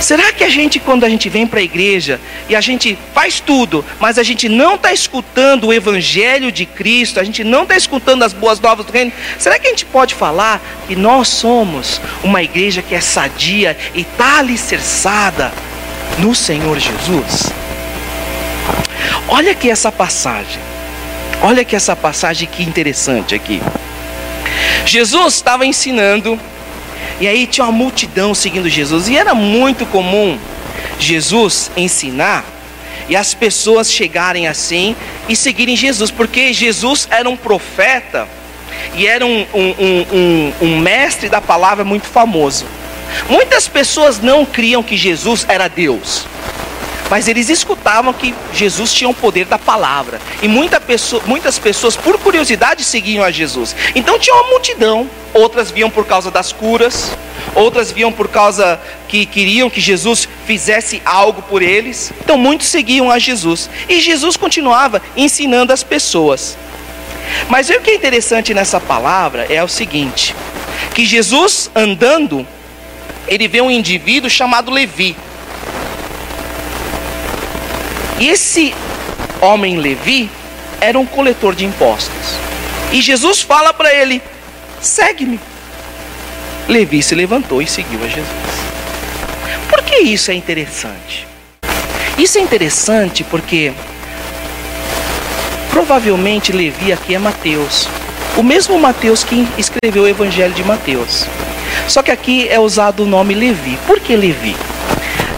Será 0.00 0.30
que 0.32 0.44
a 0.44 0.48
gente, 0.48 0.78
quando 0.78 1.04
a 1.04 1.08
gente 1.08 1.28
vem 1.28 1.46
para 1.46 1.58
a 1.58 1.62
igreja 1.62 2.20
e 2.48 2.54
a 2.54 2.60
gente 2.60 2.98
faz 3.14 3.40
tudo, 3.40 3.84
mas 3.98 4.18
a 4.18 4.22
gente 4.22 4.48
não 4.48 4.74
está 4.74 4.92
escutando 4.92 5.68
o 5.68 5.72
Evangelho 5.72 6.52
de 6.52 6.66
Cristo, 6.66 7.18
a 7.18 7.24
gente 7.24 7.42
não 7.42 7.62
está 7.62 7.76
escutando 7.76 8.22
as 8.22 8.32
boas 8.32 8.60
novas 8.60 8.84
do 8.84 8.92
reino, 8.92 9.12
será 9.38 9.58
que 9.58 9.66
a 9.66 9.70
gente 9.70 9.86
pode 9.86 10.14
falar 10.14 10.60
que 10.86 10.94
nós 10.94 11.28
somos 11.28 12.00
uma 12.22 12.42
igreja 12.42 12.82
que 12.82 12.94
é 12.94 13.00
sadia 13.00 13.76
e 13.94 14.02
está 14.02 14.38
alicerçada 14.38 15.52
no 16.18 16.34
Senhor 16.34 16.78
Jesus? 16.78 17.52
Olha 19.28 19.52
aqui 19.52 19.70
essa 19.70 19.90
passagem, 19.90 20.60
olha 21.40 21.62
aqui 21.62 21.74
essa 21.74 21.96
passagem 21.96 22.46
que 22.46 22.62
interessante 22.62 23.34
aqui. 23.34 23.60
Jesus 24.84 25.34
estava 25.34 25.66
ensinando 25.66 26.38
e 27.20 27.26
aí 27.26 27.46
tinha 27.46 27.64
uma 27.64 27.72
multidão 27.72 28.34
seguindo 28.34 28.68
Jesus. 28.68 29.08
E 29.08 29.16
era 29.16 29.34
muito 29.34 29.86
comum 29.86 30.38
Jesus 30.98 31.70
ensinar 31.76 32.44
e 33.08 33.16
as 33.16 33.34
pessoas 33.34 33.92
chegarem 33.92 34.48
assim 34.48 34.96
e 35.28 35.36
seguirem 35.36 35.76
Jesus, 35.76 36.10
porque 36.10 36.52
Jesus 36.52 37.06
era 37.10 37.28
um 37.28 37.36
profeta 37.36 38.28
e 38.94 39.06
era 39.06 39.24
um, 39.24 39.46
um, 39.54 39.74
um, 40.12 40.52
um, 40.62 40.80
mestre 40.80 41.28
da 41.28 41.40
palavra 41.40 41.84
muito 41.84 42.06
famoso. 42.06 42.66
Muitas 43.28 43.68
pessoas 43.68 44.20
não 44.20 44.44
criam 44.44 44.82
que 44.82 44.96
Jesus 44.96 45.46
era 45.48 45.68
Deus, 45.68 46.26
mas 47.08 47.28
eles 47.28 47.48
escutavam 47.48 48.12
que 48.12 48.34
Jesus 48.52 48.92
tinha 48.92 49.08
o 49.08 49.14
poder 49.14 49.46
da 49.46 49.58
palavra, 49.58 50.20
e 50.42 50.48
muita 50.48 50.80
pessoa, 50.80 51.22
muitas 51.26 51.58
pessoas, 51.58 51.96
por 51.96 52.18
curiosidade, 52.18 52.82
seguiam 52.82 53.24
a 53.24 53.30
Jesus. 53.30 53.74
Então 53.94 54.18
tinha 54.18 54.34
uma 54.34 54.50
multidão 54.50 55.08
outras 55.36 55.70
viam 55.70 55.90
por 55.90 56.06
causa 56.06 56.30
das 56.30 56.52
curas, 56.52 57.12
outras 57.54 57.92
viam 57.92 58.10
por 58.10 58.28
causa 58.28 58.80
que 59.06 59.26
queriam 59.26 59.70
que 59.70 59.80
Jesus 59.80 60.28
fizesse 60.46 61.00
algo 61.04 61.42
por 61.42 61.62
eles. 61.62 62.12
Então 62.20 62.38
muitos 62.38 62.68
seguiam 62.68 63.10
a 63.10 63.18
Jesus 63.18 63.68
e 63.88 64.00
Jesus 64.00 64.36
continuava 64.36 65.02
ensinando 65.16 65.72
as 65.72 65.82
pessoas. 65.82 66.56
Mas 67.48 67.68
o 67.68 67.80
que 67.80 67.90
é 67.90 67.94
interessante 67.94 68.54
nessa 68.54 68.80
palavra 68.80 69.46
é 69.50 69.62
o 69.62 69.68
seguinte: 69.68 70.34
que 70.94 71.04
Jesus 71.04 71.70
andando, 71.74 72.46
ele 73.28 73.46
vê 73.46 73.60
um 73.60 73.70
indivíduo 73.70 74.30
chamado 74.30 74.70
Levi. 74.70 75.16
E 78.18 78.28
esse 78.28 78.74
homem 79.40 79.76
Levi 79.76 80.30
era 80.80 80.98
um 80.98 81.04
coletor 81.04 81.54
de 81.54 81.66
impostos. 81.66 82.36
E 82.92 83.02
Jesus 83.02 83.42
fala 83.42 83.74
para 83.74 83.92
ele: 83.92 84.22
segue-me. 84.80 85.40
Levi 86.68 87.02
se 87.02 87.14
levantou 87.14 87.62
e 87.62 87.66
seguiu 87.66 88.02
a 88.02 88.08
Jesus. 88.08 88.26
Por 89.68 89.82
que 89.82 89.96
isso 89.96 90.30
é 90.30 90.34
interessante? 90.34 91.26
Isso 92.18 92.38
é 92.38 92.40
interessante 92.40 93.22
porque 93.24 93.72
provavelmente 95.70 96.52
Levi 96.52 96.92
aqui 96.92 97.14
é 97.14 97.18
Mateus, 97.18 97.88
o 98.36 98.42
mesmo 98.42 98.78
Mateus 98.78 99.22
que 99.22 99.46
escreveu 99.58 100.04
o 100.04 100.08
Evangelho 100.08 100.54
de 100.54 100.64
Mateus. 100.64 101.26
Só 101.86 102.02
que 102.02 102.10
aqui 102.10 102.48
é 102.48 102.58
usado 102.58 103.04
o 103.04 103.06
nome 103.06 103.34
Levi. 103.34 103.78
Por 103.86 104.00
que 104.00 104.16
Levi? 104.16 104.56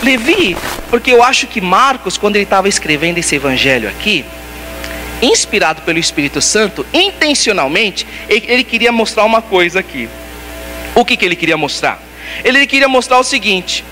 Levi, 0.03 0.57
porque 0.91 1.13
eu 1.13 1.23
acho 1.23 1.47
que 1.47 1.61
Marcos, 1.61 2.17
quando 2.17 2.37
ele 2.37 2.45
estava 2.45 2.69
escrevendo 2.69 3.19
esse 3.19 3.35
evangelho 3.35 3.89
aqui, 3.89 4.25
inspirado 5.21 5.83
pelo 5.83 5.99
Espírito 5.99 6.41
Santo, 6.41 6.87
intencionalmente, 6.93 8.07
ele, 8.29 8.65
queria 8.65 8.93
mostrar 8.93 9.25
uma 9.25 9.43
coisa 9.43 9.81
aqui. 9.81 10.09
O 10.95 11.05
que, 11.05 11.17
que 11.17 11.25
ele 11.25 11.37
queria 11.37 11.57
mostrar? 11.57 12.01
Ele 12.45 12.67
queria 12.67 12.89
mostrar 12.89 13.19
o 13.19 13.25
seguinte: 13.25 13.85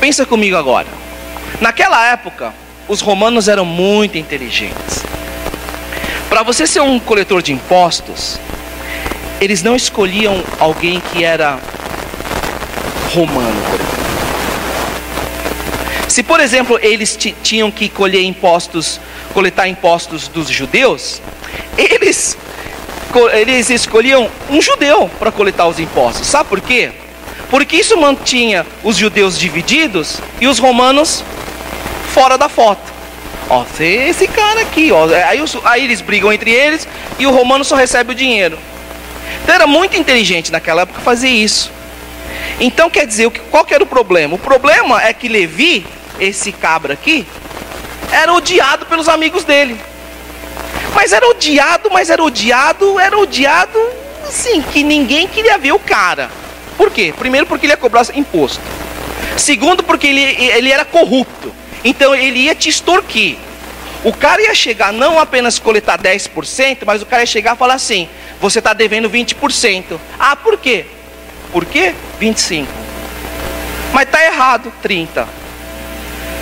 pensa 0.00 0.26
comigo 0.26 0.56
agora. 0.56 0.88
Naquela 1.60 2.06
época, 2.08 2.52
os 2.88 3.00
romanos 3.00 3.48
eram 3.48 3.64
muito 3.64 4.18
inteligentes. 4.18 5.04
Para 6.28 6.42
você 6.42 6.66
ser 6.66 6.80
um 6.80 6.98
coletor 6.98 7.42
de 7.42 7.52
impostos, 7.52 8.38
eles 9.40 9.62
não 9.62 9.76
escolhiam 9.76 10.42
alguém 10.58 11.00
que 11.12 11.24
era 11.24 11.58
romano, 13.14 13.62
por 13.70 13.80
exemplo. 13.80 14.02
Se, 16.08 16.22
por 16.22 16.40
exemplo, 16.40 16.78
eles 16.82 17.18
tinham 17.42 17.70
que 17.70 17.88
colher 17.88 18.22
impostos, 18.22 19.00
coletar 19.32 19.68
impostos 19.68 20.28
dos 20.28 20.48
judeus, 20.48 21.20
eles, 21.76 22.36
eles 23.32 23.70
escolhiam 23.70 24.30
um 24.50 24.60
judeu 24.60 25.10
para 25.18 25.32
coletar 25.32 25.66
os 25.66 25.78
impostos. 25.78 26.26
Sabe 26.26 26.48
por 26.48 26.60
quê? 26.60 26.90
Porque 27.50 27.76
isso 27.76 27.96
mantinha 27.96 28.64
os 28.82 28.96
judeus 28.96 29.38
divididos 29.38 30.18
e 30.40 30.46
os 30.46 30.58
romanos 30.58 31.22
fora 32.14 32.38
da 32.38 32.48
foto. 32.48 32.92
Ó, 33.48 33.64
esse 33.80 34.26
cara 34.28 34.60
aqui, 34.62 34.90
ó. 34.92 35.06
Aí, 35.28 35.40
os, 35.42 35.58
aí 35.64 35.84
eles 35.84 36.00
brigam 36.00 36.32
entre 36.32 36.50
eles 36.50 36.88
e 37.18 37.26
o 37.26 37.30
romano 37.30 37.64
só 37.64 37.74
recebe 37.74 38.12
o 38.12 38.14
dinheiro. 38.14 38.58
Então 39.42 39.54
era 39.54 39.66
muito 39.66 39.96
inteligente 39.96 40.52
naquela 40.52 40.82
época 40.82 41.00
fazer 41.00 41.28
isso. 41.28 41.70
Então 42.60 42.88
quer 42.88 43.06
dizer, 43.06 43.30
qual 43.50 43.64
que 43.64 43.74
era 43.74 43.82
o 43.82 43.86
problema? 43.86 44.34
O 44.34 44.38
problema 44.38 45.02
é 45.02 45.12
que 45.12 45.28
Levi, 45.28 45.84
esse 46.20 46.52
cabra 46.52 46.94
aqui, 46.94 47.26
era 48.12 48.32
odiado 48.32 48.86
pelos 48.86 49.08
amigos 49.08 49.42
dele. 49.42 49.80
Mas 50.94 51.12
era 51.12 51.26
odiado, 51.26 51.90
mas 51.90 52.10
era 52.10 52.22
odiado, 52.22 53.00
era 53.00 53.18
odiado, 53.18 53.78
assim, 54.28 54.60
que 54.60 54.84
ninguém 54.84 55.26
queria 55.26 55.56
ver 55.56 55.72
o 55.72 55.78
cara. 55.78 56.30
Por 56.76 56.90
quê? 56.90 57.14
Primeiro 57.18 57.46
porque 57.46 57.66
ele 57.66 57.72
ia 57.72 57.76
cobrar 57.76 58.06
imposto. 58.14 58.60
Segundo 59.36 59.82
porque 59.82 60.06
ele, 60.06 60.22
ele 60.22 60.70
era 60.70 60.84
corrupto. 60.84 61.52
Então 61.82 62.14
ele 62.14 62.40
ia 62.40 62.54
te 62.54 62.68
extorquir. 62.68 63.36
O 64.04 64.12
cara 64.12 64.42
ia 64.42 64.54
chegar 64.54 64.92
não 64.92 65.18
apenas 65.18 65.58
coletar 65.58 65.98
10%, 65.98 66.78
mas 66.84 67.02
o 67.02 67.06
cara 67.06 67.22
ia 67.22 67.26
chegar 67.26 67.54
e 67.54 67.58
falar 67.58 67.74
assim: 67.74 68.08
você 68.40 68.58
está 68.58 68.72
devendo 68.72 69.08
20%. 69.08 69.98
Ah, 70.18 70.36
por 70.36 70.58
quê? 70.58 70.84
Por 71.50 71.64
quê? 71.64 71.94
25%. 72.20 72.66
Mas 73.92 74.02
está 74.04 74.24
errado, 74.24 74.72
30%. 74.84 75.41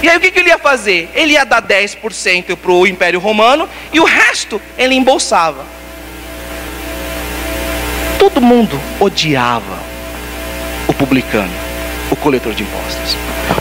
E 0.02 0.08
aí 0.08 0.16
o 0.16 0.20
que, 0.20 0.30
que 0.30 0.38
ele 0.38 0.48
ia 0.48 0.58
fazer? 0.58 1.10
Ele 1.14 1.34
ia 1.34 1.44
dar 1.44 1.62
10% 1.62 2.56
para 2.56 2.72
o 2.72 2.86
Império 2.86 3.20
Romano 3.20 3.68
e 3.92 4.00
o 4.00 4.04
resto 4.04 4.60
ele 4.78 4.94
embolsava. 4.94 5.64
Todo 8.18 8.40
mundo 8.40 8.80
odiava 8.98 9.78
o 10.88 10.94
publicano, 10.94 11.52
o 12.10 12.16
coletor 12.16 12.54
de 12.54 12.62
impostos. 12.62 13.16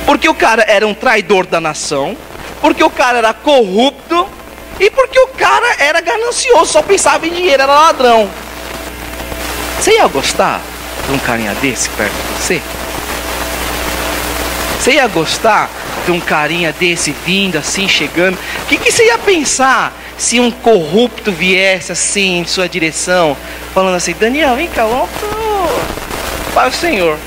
Porque 0.06 0.30
o 0.30 0.34
cara 0.34 0.64
era 0.68 0.88
um 0.88 0.94
traidor 0.94 1.46
da 1.46 1.60
nação, 1.60 2.16
porque 2.62 2.84
o 2.84 2.90
cara 2.90 3.18
era 3.18 3.34
corrupto 3.34 4.28
e 4.80 4.90
porque 4.90 5.20
o 5.20 5.28
cara 5.30 5.76
era 5.78 6.00
ganancioso, 6.00 6.72
só 6.72 6.82
pensava 6.82 7.28
em 7.28 7.32
dinheiro, 7.32 7.64
era 7.64 7.74
ladrão. 7.74 8.30
Você 9.80 9.96
ia 9.96 10.08
gostar 10.08 10.62
de 11.06 11.14
um 11.14 11.20
carinha 11.20 11.54
desse 11.56 11.90
perto 11.90 12.14
de 12.14 12.42
você? 12.42 12.62
Você 14.80 14.92
ia 14.94 15.08
gostar 15.08 15.70
um 16.12 16.20
carinha 16.20 16.72
desse 16.72 17.12
vindo 17.26 17.58
assim, 17.58 17.88
chegando? 17.88 18.38
O 18.64 18.66
que, 18.68 18.78
que 18.78 18.92
você 18.92 19.06
ia 19.06 19.18
pensar 19.18 19.94
se 20.18 20.40
um 20.40 20.52
corrupto 20.52 21.32
viesse 21.32 21.92
assim 21.92 22.40
em 22.40 22.46
sua 22.46 22.68
direção, 22.68 23.36
falando 23.74 23.96
assim: 23.96 24.14
Daniel, 24.20 24.56
vem 24.56 24.68
cá, 24.68 24.86
vamos 24.86 25.10
para 26.54 26.70
o 26.70 26.74
Senhor. 26.74 27.18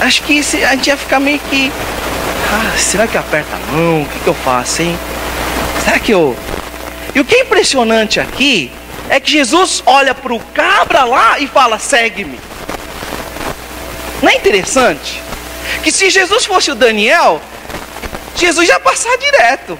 Acho 0.00 0.22
que 0.22 0.38
a 0.38 0.74
gente 0.74 0.86
ia 0.86 0.96
ficar 0.96 1.18
meio 1.18 1.38
que. 1.50 1.72
Ah, 2.50 2.78
será 2.78 3.06
que 3.06 3.18
aperta 3.18 3.56
a 3.56 3.72
mão? 3.72 4.02
O 4.02 4.06
que, 4.06 4.18
que 4.20 4.26
eu 4.28 4.34
faço, 4.34 4.82
hein? 4.82 4.96
Será 5.84 5.98
que 5.98 6.12
eu. 6.12 6.36
E 7.14 7.20
o 7.20 7.24
que 7.24 7.34
é 7.34 7.40
impressionante 7.40 8.20
aqui 8.20 8.70
é 9.08 9.18
que 9.18 9.30
Jesus 9.30 9.82
olha 9.84 10.14
para 10.14 10.32
o 10.32 10.40
cabra 10.40 11.04
lá 11.04 11.38
e 11.40 11.46
fala: 11.48 11.78
segue-me. 11.78 12.38
Não 14.22 14.28
é 14.28 14.36
interessante? 14.36 15.22
Que 15.82 15.90
se 15.90 16.10
Jesus 16.10 16.44
fosse 16.44 16.70
o 16.70 16.74
Daniel, 16.74 17.40
Jesus 18.36 18.68
ia 18.68 18.80
passar 18.80 19.16
direto. 19.18 19.78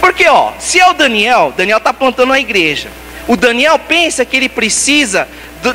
Porque, 0.00 0.28
ó, 0.28 0.52
se 0.58 0.78
é 0.78 0.88
o 0.88 0.92
Daniel, 0.92 1.52
Daniel 1.56 1.78
está 1.78 1.92
plantando 1.92 2.32
a 2.32 2.40
igreja. 2.40 2.90
O 3.26 3.36
Daniel 3.36 3.78
pensa 3.78 4.24
que 4.24 4.36
ele 4.36 4.48
precisa 4.48 5.26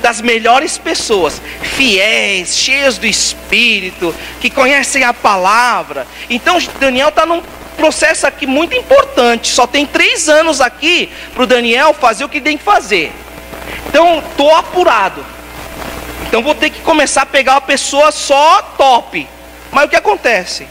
das 0.02 0.22
melhores 0.22 0.78
pessoas, 0.78 1.42
fiéis, 1.62 2.56
cheios 2.56 2.98
do 2.98 3.06
Espírito, 3.06 4.16
que 4.40 4.50
conhecem 4.50 5.04
a 5.04 5.14
palavra. 5.14 6.08
Então 6.30 6.58
Daniel 6.80 7.10
está 7.10 7.26
num 7.26 7.42
processo 7.76 8.26
aqui 8.26 8.46
muito 8.46 8.76
importante. 8.76 9.50
Só 9.50 9.68
tem 9.68 9.86
três 9.86 10.30
anos 10.30 10.62
aqui 10.62 11.12
para 11.34 11.44
o 11.44 11.48
Daniel 11.48 11.94
fazer 11.94 12.24
o 12.24 12.30
que 12.30 12.40
tem 12.40 12.58
que 12.58 12.64
fazer. 12.64 13.12
Então 13.88 14.20
estou 14.20 14.56
apurado. 14.56 15.26
Então 16.32 16.42
vou 16.42 16.56
ter 16.56 16.70
que 16.70 16.80
começar 16.80 17.24
a 17.24 17.26
pegar 17.26 17.56
uma 17.56 17.62
pessoa 17.62 18.10
só 18.10 18.62
top. 18.78 19.28
Mas 19.70 19.84
o 19.84 19.90
que 19.90 19.98
acontece? 19.98 20.66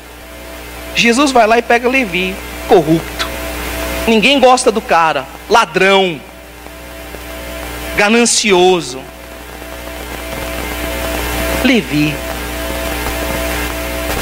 Jesus 0.94 1.32
vai 1.32 1.46
lá 1.46 1.58
e 1.58 1.62
pega 1.62 1.86
Levi, 1.86 2.34
corrupto. 2.66 3.28
Ninguém 4.06 4.40
gosta 4.40 4.72
do 4.72 4.80
cara, 4.80 5.26
ladrão 5.50 6.18
ganancioso. 7.94 9.02
Levi. 11.62 12.14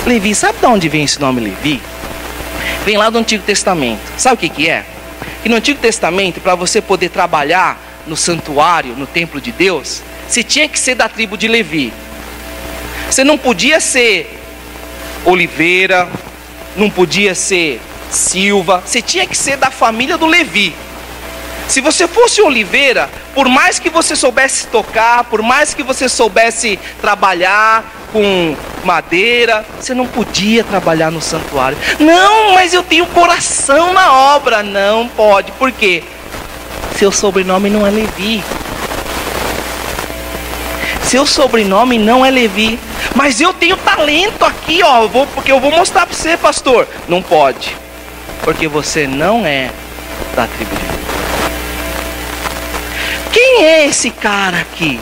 Levi, 0.05 0.35
sabe 0.35 0.59
de 0.59 0.67
onde 0.67 0.89
vem 0.89 1.05
esse 1.05 1.21
nome 1.21 1.41
Levi? 1.41 1.81
Vem 2.85 2.97
lá 2.97 3.11
do 3.11 3.19
Antigo 3.19 3.45
Testamento. 3.45 4.01
Sabe 4.17 4.35
o 4.35 4.39
que, 4.39 4.49
que 4.49 4.69
é? 4.69 4.85
Que 5.45 5.49
no 5.49 5.55
Antigo 5.55 5.79
Testamento, 5.79 6.41
para 6.41 6.57
você 6.57 6.83
poder 6.83 7.11
trabalhar 7.11 7.81
no 8.09 8.17
santuário, 8.17 8.97
no 8.97 9.07
templo 9.07 9.41
de 9.41 9.53
Deus, 9.53 10.03
você 10.29 10.43
tinha 10.45 10.69
que 10.69 10.79
ser 10.79 10.95
da 10.95 11.09
tribo 11.09 11.37
de 11.37 11.49
Levi. 11.49 11.93
Você 13.11 13.25
não 13.25 13.39
podia 13.39 13.81
ser 13.81 14.39
Oliveira, 15.25 16.09
não 16.77 16.91
podia 16.91 17.35
ser 17.35 17.81
Silva, 18.11 18.83
você 18.85 19.03
tinha 19.03 19.27
que 19.27 19.37
ser 19.37 19.57
da 19.57 19.71
família 19.71 20.17
do 20.17 20.27
Levi. 20.27 20.75
Se 21.69 21.81
você 21.81 22.09
fosse 22.09 22.41
Oliveira, 22.41 23.11
por 23.35 23.49
mais 23.49 23.79
que 23.79 23.91
você 23.91 24.17
soubesse 24.17 24.67
tocar, 24.69 25.25
por 25.25 25.43
mais 25.43 25.75
que 25.75 25.83
você 25.83 26.09
soubesse 26.09 26.79
trabalhar 27.01 27.85
com 28.11 28.57
madeira, 28.85 29.67
você 29.79 29.93
não 29.93 30.07
podia 30.07 30.65
trabalhar 30.65 31.11
no 31.11 31.21
santuário. 31.21 31.77
Não, 31.99 32.55
mas 32.55 32.73
eu 32.73 32.83
tenho 32.83 33.05
coração 33.07 33.93
na 33.93 34.13
obra. 34.35 34.63
Não 34.63 35.07
pode. 35.09 35.53
Por 35.53 35.71
quê? 35.71 36.03
Seu 36.97 37.13
sobrenome 37.13 37.69
não 37.69 37.87
é 37.87 37.91
Levi. 37.91 38.43
Seu 41.09 41.25
sobrenome 41.25 41.99
não 41.99 42.25
é 42.25 42.31
Levi. 42.31 42.79
Mas 43.15 43.41
eu 43.41 43.53
tenho 43.55 43.77
talento 43.79 44.45
aqui, 44.45 44.83
ó. 44.83 45.07
Vou, 45.07 45.27
porque 45.29 45.51
eu 45.51 45.59
vou 45.59 45.71
mostrar 45.71 46.07
para 46.07 46.15
você, 46.15 46.37
pastor. 46.37 46.87
Não 47.09 47.23
pode. 47.23 47.75
Porque 48.43 48.69
você 48.69 49.07
não 49.07 49.47
é 49.47 49.71
da 50.37 50.47
tribo 50.47 50.75
de 50.75 50.89
quem 53.33 53.65
é 53.65 53.87
esse 53.87 54.11
cara 54.11 54.59
aqui? 54.59 54.99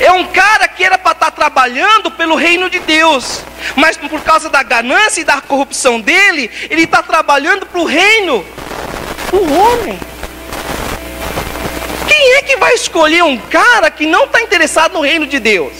É 0.00 0.10
um 0.10 0.24
cara 0.24 0.66
que 0.66 0.82
era 0.82 0.96
para 0.96 1.12
estar 1.12 1.26
tá 1.26 1.30
trabalhando 1.30 2.10
pelo 2.10 2.34
reino 2.34 2.70
de 2.70 2.78
Deus, 2.78 3.42
mas 3.76 3.96
por 3.96 4.20
causa 4.22 4.48
da 4.48 4.62
ganância 4.62 5.20
e 5.20 5.24
da 5.24 5.40
corrupção 5.40 6.00
dele, 6.00 6.50
ele 6.70 6.84
está 6.84 7.02
trabalhando 7.02 7.66
para 7.66 7.80
o 7.80 7.84
reino 7.84 8.44
do 9.30 9.52
homem. 9.52 9.98
Quem 12.16 12.34
é 12.34 12.42
que 12.42 12.56
vai 12.58 12.74
escolher 12.74 13.24
um 13.24 13.36
cara 13.36 13.90
que 13.90 14.06
não 14.06 14.26
está 14.26 14.40
interessado 14.40 14.92
no 14.92 15.00
reino 15.00 15.26
de 15.26 15.40
Deus? 15.40 15.72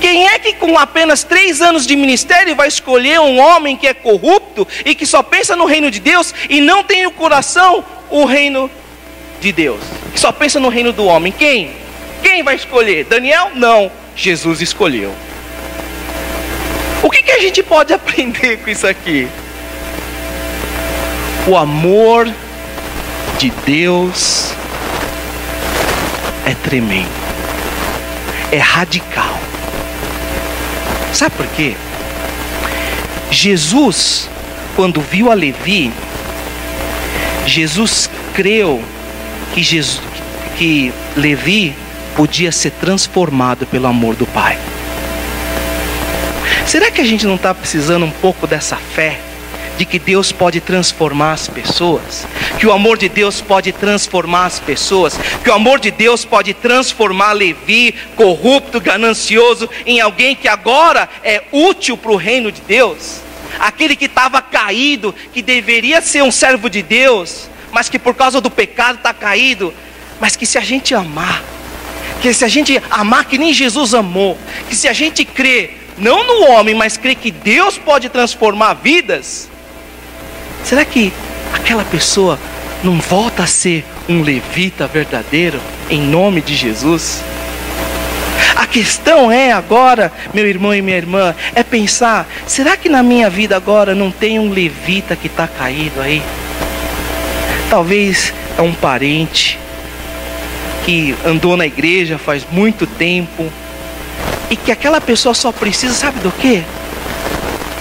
Quem 0.00 0.26
é 0.26 0.36
que 0.36 0.54
com 0.54 0.76
apenas 0.76 1.22
três 1.22 1.62
anos 1.62 1.86
de 1.86 1.94
ministério 1.94 2.56
vai 2.56 2.66
escolher 2.66 3.20
um 3.20 3.38
homem 3.38 3.76
que 3.76 3.86
é 3.86 3.94
corrupto 3.94 4.66
e 4.84 4.96
que 4.96 5.06
só 5.06 5.22
pensa 5.22 5.54
no 5.54 5.64
reino 5.64 5.92
de 5.92 6.00
Deus 6.00 6.34
e 6.50 6.60
não 6.60 6.82
tem 6.82 7.04
no 7.04 7.12
coração 7.12 7.84
o 8.10 8.24
reino 8.24 8.68
de 9.40 9.52
Deus? 9.52 9.78
que 10.12 10.18
só 10.18 10.32
pensa 10.32 10.58
no 10.58 10.68
reino 10.68 10.92
do 10.92 11.04
homem. 11.04 11.30
Quem? 11.30 11.70
Quem 12.20 12.42
vai 12.42 12.56
escolher? 12.56 13.04
Daniel? 13.04 13.52
Não. 13.54 13.92
Jesus 14.16 14.60
escolheu. 14.60 15.14
O 17.00 17.08
que, 17.08 17.22
que 17.22 17.30
a 17.30 17.38
gente 17.38 17.62
pode 17.62 17.92
aprender 17.94 18.56
com 18.56 18.70
isso 18.70 18.88
aqui? 18.88 19.28
O 21.46 21.56
amor 21.56 22.28
de 23.38 23.50
Deus 23.64 24.33
é 26.46 26.54
tremendo, 26.54 27.08
é 28.52 28.58
radical. 28.58 29.38
Sabe 31.12 31.36
por 31.36 31.46
quê? 31.48 31.74
Jesus, 33.30 34.28
quando 34.76 35.00
viu 35.00 35.30
a 35.30 35.34
Levi, 35.34 35.92
Jesus 37.46 38.10
creu 38.34 38.82
que, 39.54 39.62
Jesus, 39.62 40.00
que 40.56 40.92
Levi 41.16 41.74
podia 42.16 42.52
ser 42.52 42.70
transformado 42.72 43.66
pelo 43.66 43.86
amor 43.86 44.14
do 44.14 44.26
Pai. 44.26 44.58
Será 46.66 46.90
que 46.90 47.00
a 47.00 47.04
gente 47.04 47.26
não 47.26 47.34
está 47.34 47.54
precisando 47.54 48.04
um 48.06 48.10
pouco 48.10 48.46
dessa 48.46 48.76
fé? 48.76 49.18
De 49.76 49.84
que 49.84 49.98
Deus 49.98 50.32
pode 50.32 50.60
transformar 50.60 51.32
as 51.32 51.48
pessoas, 51.48 52.26
que 52.58 52.66
o 52.66 52.72
amor 52.72 52.98
de 52.98 53.08
Deus 53.08 53.40
pode 53.40 53.72
transformar 53.72 54.46
as 54.46 54.60
pessoas, 54.60 55.18
que 55.42 55.50
o 55.50 55.54
amor 55.54 55.80
de 55.80 55.90
Deus 55.90 56.24
pode 56.24 56.54
transformar 56.54 57.32
Levi, 57.32 57.94
corrupto, 58.16 58.80
ganancioso, 58.80 59.68
em 59.84 60.00
alguém 60.00 60.34
que 60.34 60.48
agora 60.48 61.08
é 61.22 61.42
útil 61.52 61.96
para 61.96 62.12
o 62.12 62.16
reino 62.16 62.50
de 62.52 62.60
Deus, 62.62 63.20
aquele 63.58 63.96
que 63.96 64.06
estava 64.06 64.40
caído, 64.40 65.14
que 65.32 65.42
deveria 65.42 66.00
ser 66.00 66.22
um 66.22 66.32
servo 66.32 66.68
de 66.68 66.82
Deus, 66.82 67.48
mas 67.72 67.88
que 67.88 67.98
por 67.98 68.14
causa 68.14 68.40
do 68.40 68.50
pecado 68.50 68.96
está 68.96 69.12
caído, 69.12 69.74
mas 70.20 70.36
que 70.36 70.46
se 70.46 70.56
a 70.56 70.60
gente 70.60 70.94
amar, 70.94 71.42
que 72.22 72.32
se 72.32 72.44
a 72.44 72.48
gente 72.48 72.80
amar 72.90 73.24
que 73.24 73.36
nem 73.36 73.52
Jesus 73.52 73.94
amou, 73.94 74.38
que 74.68 74.76
se 74.76 74.88
a 74.88 74.92
gente 74.92 75.24
crer 75.24 75.80
não 75.98 76.24
no 76.24 76.50
homem, 76.50 76.74
mas 76.74 76.96
crer 76.96 77.14
que 77.14 77.30
Deus 77.30 77.78
pode 77.78 78.08
transformar 78.08 78.74
vidas, 78.74 79.48
será 80.64 80.84
que 80.84 81.12
aquela 81.54 81.84
pessoa 81.84 82.38
não 82.82 83.00
volta 83.00 83.44
a 83.44 83.46
ser 83.46 83.84
um 84.08 84.22
levita 84.22 84.86
verdadeiro 84.86 85.60
em 85.88 86.00
nome 86.00 86.42
de 86.42 86.54
Jesus? 86.54 87.22
A 88.56 88.66
questão 88.66 89.30
é 89.30 89.52
agora, 89.52 90.12
meu 90.32 90.46
irmão 90.46 90.74
e 90.74 90.82
minha 90.82 90.96
irmã, 90.96 91.34
é 91.54 91.62
pensar: 91.62 92.28
será 92.46 92.76
que 92.76 92.88
na 92.88 93.02
minha 93.02 93.30
vida 93.30 93.56
agora 93.56 93.94
não 93.94 94.10
tem 94.10 94.38
um 94.38 94.50
levita 94.50 95.16
que 95.16 95.28
está 95.28 95.46
caído 95.46 96.00
aí? 96.00 96.22
Talvez 97.70 98.32
é 98.58 98.62
um 98.62 98.74
parente 98.74 99.58
que 100.84 101.14
andou 101.24 101.56
na 101.56 101.66
igreja 101.66 102.18
faz 102.18 102.46
muito 102.50 102.86
tempo 102.86 103.50
e 104.50 104.56
que 104.56 104.70
aquela 104.70 105.00
pessoa 105.00 105.34
só 105.34 105.50
precisa, 105.50 105.94
sabe 105.94 106.20
do 106.20 106.30
que? 106.30 106.62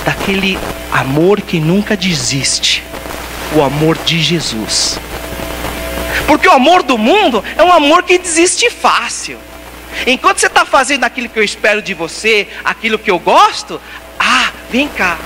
Daquele 0.05 0.57
amor 0.91 1.41
que 1.41 1.59
nunca 1.59 1.97
desiste 1.97 2.83
o 3.55 3.61
amor 3.61 3.97
de 3.99 4.19
Jesus. 4.19 4.99
Porque 6.27 6.47
o 6.47 6.51
amor 6.51 6.83
do 6.83 6.97
mundo 6.97 7.43
é 7.57 7.63
um 7.63 7.71
amor 7.71 8.03
que 8.03 8.17
desiste 8.17 8.69
fácil. 8.69 9.37
Enquanto 10.07 10.39
você 10.39 10.47
está 10.47 10.65
fazendo 10.65 11.03
aquilo 11.03 11.29
que 11.29 11.39
eu 11.39 11.43
espero 11.43 11.81
de 11.81 11.93
você, 11.93 12.47
aquilo 12.63 12.97
que 12.97 13.11
eu 13.11 13.19
gosto, 13.19 13.79
ah, 14.19 14.51
vem 14.69 14.87
cá. 14.87 15.17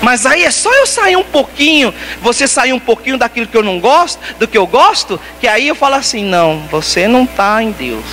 Mas 0.00 0.26
aí 0.26 0.44
é 0.44 0.50
só 0.50 0.72
eu 0.72 0.86
sair 0.86 1.16
um 1.16 1.24
pouquinho, 1.24 1.92
você 2.20 2.46
sair 2.46 2.72
um 2.72 2.78
pouquinho 2.78 3.16
daquilo 3.16 3.46
que 3.46 3.56
eu 3.56 3.62
não 3.62 3.80
gosto, 3.80 4.18
do 4.38 4.46
que 4.46 4.58
eu 4.58 4.66
gosto, 4.66 5.20
que 5.40 5.48
aí 5.48 5.68
eu 5.68 5.74
falo 5.74 5.94
assim: 5.94 6.24
não, 6.24 6.60
você 6.70 7.08
não 7.08 7.24
está 7.24 7.62
em 7.62 7.72
Deus. 7.72 8.04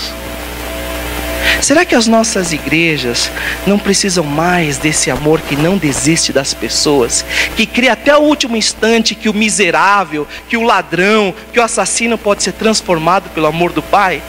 Será 1.61 1.85
que 1.85 1.93
as 1.93 2.07
nossas 2.07 2.51
igrejas 2.51 3.29
não 3.67 3.77
precisam 3.77 4.23
mais 4.23 4.79
desse 4.79 5.11
amor 5.11 5.39
que 5.41 5.55
não 5.55 5.77
desiste 5.77 6.33
das 6.33 6.55
pessoas, 6.55 7.23
que 7.55 7.67
crê 7.67 7.87
até 7.87 8.17
o 8.17 8.21
último 8.21 8.57
instante 8.57 9.13
que 9.13 9.29
o 9.29 9.33
miserável, 9.33 10.27
que 10.49 10.57
o 10.57 10.63
ladrão, 10.63 11.33
que 11.53 11.59
o 11.59 11.63
assassino 11.63 12.17
pode 12.17 12.41
ser 12.41 12.53
transformado 12.53 13.29
pelo 13.29 13.45
amor 13.45 13.71
do 13.71 13.83
Pai? 13.83 14.23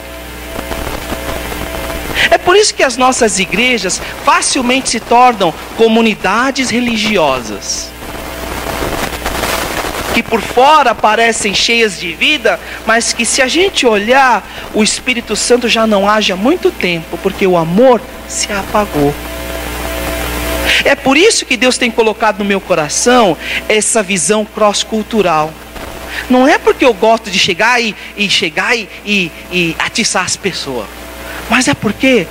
É 2.29 2.37
por 2.37 2.55
isso 2.55 2.73
que 2.73 2.83
as 2.83 2.97
nossas 2.97 3.39
igrejas 3.39 3.99
facilmente 4.23 4.89
se 4.89 4.99
tornam 4.99 5.51
comunidades 5.75 6.69
religiosas 6.69 7.92
que 10.13 10.21
por 10.21 10.41
fora 10.41 10.93
parecem 10.93 11.53
cheias 11.53 11.99
de 11.99 12.13
vida, 12.13 12.59
mas 12.85 13.13
que 13.13 13.25
se 13.25 13.41
a 13.41 13.47
gente 13.47 13.85
olhar, 13.85 14.47
o 14.73 14.83
Espírito 14.83 15.35
Santo 15.35 15.67
já 15.67 15.87
não 15.87 16.07
age 16.07 16.31
há 16.31 16.35
muito 16.35 16.71
tempo, 16.71 17.17
porque 17.17 17.47
o 17.47 17.57
amor 17.57 17.99
se 18.27 18.51
apagou. 18.51 19.13
É 20.85 20.95
por 20.95 21.17
isso 21.17 21.45
que 21.45 21.57
Deus 21.57 21.77
tem 21.77 21.89
colocado 21.89 22.39
no 22.39 22.45
meu 22.45 22.61
coração 22.61 23.37
essa 23.67 24.03
visão 24.03 24.45
cross-cultural. 24.45 25.51
Não 26.29 26.47
é 26.47 26.57
porque 26.57 26.85
eu 26.85 26.93
gosto 26.93 27.29
de 27.31 27.39
chegar 27.39 27.81
e, 27.81 27.95
e 28.15 28.29
chegar 28.29 28.75
e, 28.75 28.87
e, 29.05 29.31
e 29.51 29.75
atiçar 29.79 30.23
as 30.23 30.37
pessoas, 30.37 30.87
mas 31.49 31.67
é 31.67 31.73
porque 31.73 32.27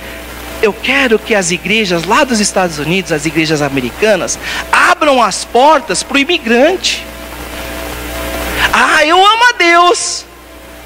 eu 0.61 0.71
quero 0.71 1.19
que 1.19 1.35
as 1.35 1.51
igrejas 1.51 2.05
lá 2.05 2.23
dos 2.23 2.39
Estados 2.39 2.79
Unidos, 2.79 3.11
as 3.11 3.25
igrejas 3.25 3.61
americanas, 3.61 4.39
abram 4.71 5.21
as 5.21 5.43
portas 5.43 6.01
para 6.01 6.15
o 6.15 6.19
imigrante. 6.19 7.05
Ah, 8.73 9.05
eu 9.05 9.23
amo 9.23 9.43
a 9.49 9.57
Deus. 9.57 10.25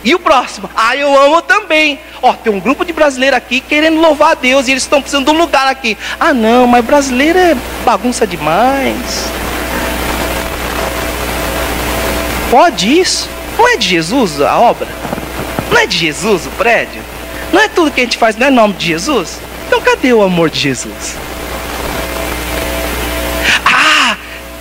E 0.03 0.13
o 0.13 0.19
próximo? 0.19 0.69
Ah, 0.75 0.95
eu 0.95 1.17
amo 1.19 1.41
também. 1.41 1.99
Ó, 2.21 2.33
tem 2.33 2.51
um 2.51 2.59
grupo 2.59 2.83
de 2.83 2.91
brasileiros 2.91 3.37
aqui 3.37 3.61
querendo 3.61 3.99
louvar 3.99 4.31
a 4.31 4.35
Deus 4.35 4.67
e 4.67 4.71
eles 4.71 4.83
estão 4.83 5.01
precisando 5.01 5.25
de 5.25 5.31
um 5.31 5.37
lugar 5.37 5.67
aqui. 5.67 5.97
Ah, 6.19 6.33
não, 6.33 6.67
mas 6.67 6.83
brasileiro 6.83 7.39
é 7.39 7.55
bagunça 7.85 8.27
demais. 8.27 9.31
Pode 12.51 12.99
isso? 12.99 13.29
Não 13.57 13.67
é 13.69 13.77
de 13.77 13.87
Jesus 13.87 14.41
a 14.41 14.57
obra? 14.57 14.87
Não 15.71 15.79
é 15.79 15.87
de 15.87 15.97
Jesus 15.97 16.45
o 16.45 16.49
prédio? 16.51 17.01
Não 17.51 17.61
é 17.61 17.67
tudo 17.67 17.91
que 17.91 18.01
a 18.01 18.03
gente 18.03 18.17
faz, 18.17 18.35
não 18.35 18.47
é 18.47 18.51
nome 18.51 18.73
de 18.73 18.87
Jesus? 18.87 19.39
Então 19.67 19.81
cadê 19.81 20.13
o 20.13 20.21
amor 20.21 20.49
de 20.49 20.59
Jesus? 20.59 21.15
Ah, 23.65 24.15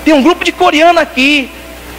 tem 0.05 0.15
um 0.15 0.23
grupo 0.23 0.45
de 0.45 0.53
coreano 0.53 0.99
aqui 0.99 1.51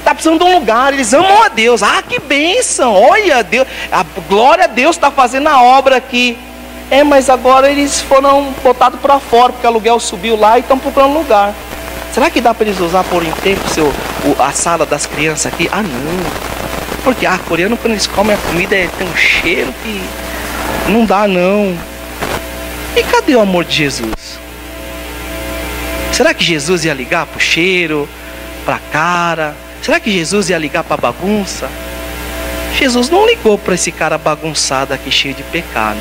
está 0.07 0.15
precisando 0.15 0.39
de 0.39 0.45
um 0.45 0.53
lugar, 0.53 0.93
eles 0.93 1.13
amam 1.13 1.43
a 1.43 1.49
Deus. 1.49 1.83
Ah, 1.83 2.01
que 2.01 2.17
bênção! 2.19 2.93
Olha, 2.93 3.43
Deus, 3.43 3.67
a 3.91 4.05
glória 4.29 4.63
a 4.63 4.67
Deus 4.67 4.95
está 4.95 5.11
fazendo 5.11 5.47
a 5.47 5.61
obra 5.61 5.97
aqui. 5.97 6.37
É, 6.89 7.03
mas 7.03 7.29
agora 7.29 7.69
eles 7.69 7.99
foram 7.99 8.53
botados 8.63 9.01
para 9.01 9.19
fora, 9.19 9.51
porque 9.51 9.67
o 9.67 9.69
aluguel 9.69 9.99
subiu 9.99 10.37
lá 10.37 10.57
e 10.57 10.61
estão 10.61 10.79
procurando 10.79 11.13
lugar. 11.13 11.53
Será 12.13 12.29
que 12.29 12.39
dá 12.39 12.53
para 12.53 12.65
eles 12.65 12.79
usar 12.79 13.03
por 13.03 13.21
um 13.21 13.31
tempo 13.43 13.67
seu, 13.69 13.87
o, 13.87 14.41
a 14.41 14.53
sala 14.53 14.85
das 14.85 15.05
crianças 15.05 15.51
aqui? 15.51 15.69
Ah, 15.69 15.83
não. 15.83 17.03
Porque, 17.03 17.25
ah, 17.25 17.37
coreano, 17.49 17.75
quando 17.75 17.91
eles 17.91 18.07
comem 18.07 18.33
a 18.33 18.37
comida, 18.37 18.75
é, 18.77 18.87
tem 18.97 19.05
um 19.05 19.17
cheiro 19.17 19.73
que 19.83 20.01
não 20.89 21.03
dá, 21.03 21.27
não. 21.27 21.77
E 22.95 23.03
cadê 23.03 23.35
o 23.35 23.41
amor 23.41 23.65
de 23.65 23.75
Jesus? 23.75 24.39
Será 26.13 26.33
que 26.33 26.45
Jesus 26.45 26.85
ia 26.85 26.93
ligar 26.93 27.25
para 27.25 27.37
o 27.37 27.41
cheiro, 27.41 28.07
para 28.65 28.75
a 28.75 28.79
cara? 28.79 29.66
Será 29.88 30.02
que 30.02 30.12
Jesus 30.12 30.50
ia 30.50 30.58
ligar 30.58 30.84
para 30.84 30.97
bagunça? 30.97 31.69
Jesus 32.78 33.10
não 33.10 33.26
ligou 33.26 33.58
para 33.58 33.73
esse 33.73 33.89
cara 33.89 34.17
bagunçado 34.17 34.93
aqui 34.93 35.10
cheio 35.10 35.34
de 35.34 35.43
pecado. 35.43 35.97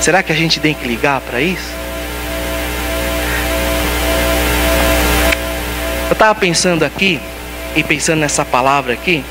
Será 0.00 0.22
que 0.22 0.32
a 0.32 0.34
gente 0.34 0.58
tem 0.58 0.72
que 0.72 0.88
ligar 0.88 1.20
para 1.20 1.38
isso? 1.38 1.68
Eu 6.08 6.14
estava 6.14 6.34
pensando 6.34 6.82
aqui 6.82 7.20
e 7.76 7.84
pensando 7.84 8.20
nessa 8.20 8.42
palavra 8.42 8.94
aqui, 8.94 9.22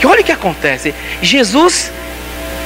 que 0.00 0.08
olha 0.08 0.22
o 0.22 0.24
que 0.24 0.32
acontece. 0.32 0.92
Jesus 1.22 1.92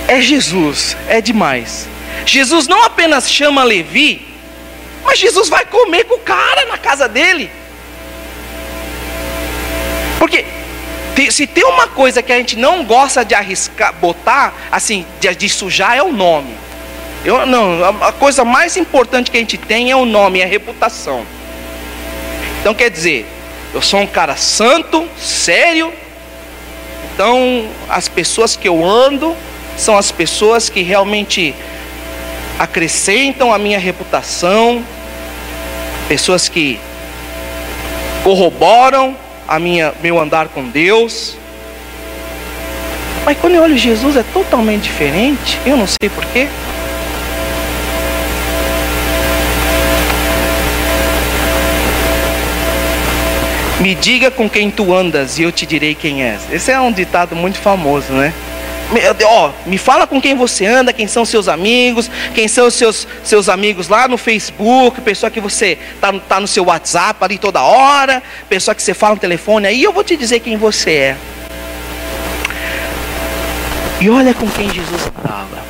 é 0.08 0.18
Jesus, 0.18 0.96
é 1.10 1.20
demais. 1.20 1.86
Jesus 2.24 2.66
não 2.66 2.82
apenas 2.84 3.30
chama 3.30 3.64
Levi, 3.64 4.26
mas 5.04 5.18
Jesus 5.18 5.50
vai 5.50 5.66
comer 5.66 6.04
com 6.04 6.14
o 6.14 6.20
cara 6.20 6.64
na 6.64 6.78
casa 6.78 7.06
dele. 7.06 7.50
Porque 10.18 10.59
se 11.28 11.44
tem 11.46 11.64
uma 11.64 11.88
coisa 11.88 12.22
que 12.22 12.32
a 12.32 12.36
gente 12.36 12.56
não 12.56 12.84
gosta 12.84 13.24
de 13.24 13.34
arriscar, 13.34 13.92
botar, 13.94 14.54
assim, 14.70 15.04
de, 15.18 15.34
de 15.34 15.48
sujar, 15.48 15.96
é 15.96 16.02
o 16.02 16.12
nome. 16.12 16.54
Eu, 17.24 17.44
não, 17.44 17.84
a 18.02 18.12
coisa 18.12 18.44
mais 18.44 18.76
importante 18.76 19.30
que 19.30 19.36
a 19.36 19.40
gente 19.40 19.58
tem 19.58 19.90
é 19.90 19.96
o 19.96 20.06
nome, 20.06 20.40
é 20.40 20.44
a 20.44 20.46
reputação. 20.46 21.26
Então 22.60 22.72
quer 22.74 22.90
dizer, 22.90 23.26
eu 23.74 23.82
sou 23.82 24.00
um 24.00 24.06
cara 24.06 24.36
santo, 24.36 25.06
sério. 25.18 25.92
Então 27.12 27.68
as 27.88 28.08
pessoas 28.08 28.56
que 28.56 28.68
eu 28.68 28.84
ando 28.84 29.36
são 29.76 29.98
as 29.98 30.12
pessoas 30.12 30.68
que 30.68 30.82
realmente 30.82 31.54
acrescentam 32.58 33.52
a 33.52 33.58
minha 33.58 33.78
reputação, 33.78 34.84
pessoas 36.08 36.48
que 36.48 36.78
corroboram 38.22 39.16
a 39.50 39.58
minha, 39.58 39.92
meu 40.00 40.16
andar 40.20 40.46
com 40.46 40.62
Deus. 40.62 41.36
Mas 43.24 43.36
quando 43.38 43.56
eu 43.56 43.62
olho 43.64 43.76
Jesus 43.76 44.16
é 44.16 44.22
totalmente 44.32 44.84
diferente, 44.84 45.58
eu 45.66 45.76
não 45.76 45.88
sei 45.88 46.08
porquê. 46.08 46.46
Me 53.80 53.96
diga 53.96 54.30
com 54.30 54.48
quem 54.48 54.70
tu 54.70 54.94
andas 54.94 55.40
e 55.40 55.42
eu 55.42 55.50
te 55.50 55.66
direi 55.66 55.96
quem 55.96 56.22
és. 56.22 56.42
Esse 56.52 56.70
é 56.70 56.78
um 56.78 56.92
ditado 56.92 57.34
muito 57.34 57.58
famoso, 57.58 58.12
né? 58.12 58.32
Ó, 59.24 59.50
me 59.66 59.78
fala 59.78 60.04
com 60.04 60.20
quem 60.20 60.34
você 60.34 60.66
anda, 60.66 60.92
quem 60.92 61.06
são 61.06 61.24
seus 61.24 61.46
amigos, 61.46 62.10
quem 62.34 62.48
são 62.48 62.66
os 62.66 62.74
seus, 62.74 63.06
seus 63.22 63.48
amigos 63.48 63.88
lá 63.88 64.08
no 64.08 64.18
Facebook, 64.18 65.00
pessoa 65.00 65.30
que 65.30 65.40
você 65.40 65.78
tá, 66.00 66.12
tá 66.12 66.40
no 66.40 66.48
seu 66.48 66.64
WhatsApp 66.64 67.22
ali 67.22 67.38
toda 67.38 67.62
hora, 67.62 68.20
pessoa 68.48 68.74
que 68.74 68.82
você 68.82 68.92
fala 68.92 69.14
no 69.14 69.20
telefone, 69.20 69.68
aí 69.68 69.82
eu 69.82 69.92
vou 69.92 70.02
te 70.02 70.16
dizer 70.16 70.40
quem 70.40 70.56
você 70.56 70.90
é. 70.90 71.16
E 74.00 74.10
olha 74.10 74.34
com 74.34 74.48
quem 74.48 74.68
Jesus 74.72 75.02
estava. 75.02 75.60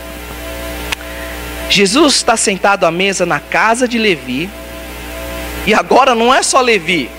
Jesus 1.69 2.15
está 2.15 2.39
sentado 2.39 2.85
à 2.85 2.91
mesa 2.91 3.27
na 3.27 3.39
casa 3.39 3.87
de 3.87 3.99
Levi, 3.99 4.49
e 5.67 5.75
agora 5.75 6.15
não 6.15 6.33
é 6.33 6.43
só 6.43 6.61
Levi, 6.63 7.11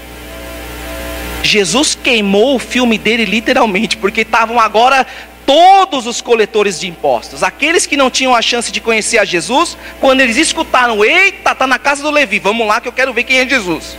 Jesus 1.44 1.98
queimou 2.02 2.56
o 2.56 2.60
filme 2.60 2.98
dele 2.98 3.26
literalmente, 3.26 3.98
porque 3.98 4.22
estavam 4.22 4.60
agora 4.60 5.06
todos 5.46 6.08
os 6.08 6.22
coletores 6.22 6.80
de 6.80 6.88
impostos, 6.88 7.44
aqueles 7.44 7.86
que 7.86 7.98
não 7.98 8.10
tinham 8.10 8.36
a 8.36 8.42
chance 8.42 8.72
de 8.72 8.80
conhecer 8.80 9.18
a 9.18 9.26
Jesus, 9.26 9.78
quando 10.00 10.22
eles 10.22 10.38
escutaram, 10.38 11.04
eita, 11.04 11.54
tá 11.54 11.68
na 11.68 11.80
casa 11.80 12.02
do 12.02 12.12
Levi, 12.12 12.40
vamos 12.40 12.68
lá 12.68 12.80
que 12.80 12.88
eu 12.88 12.94
quero 12.94 13.14
ver 13.14 13.24
quem 13.24 13.40
é 13.40 13.48
Jesus. 13.48 13.98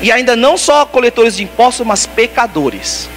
E 0.00 0.10
ainda 0.10 0.34
não 0.34 0.58
só 0.58 0.84
coletores 0.84 1.36
de 1.36 1.44
impostos, 1.44 1.86
mas 1.86 2.06
pecadores. 2.06 3.08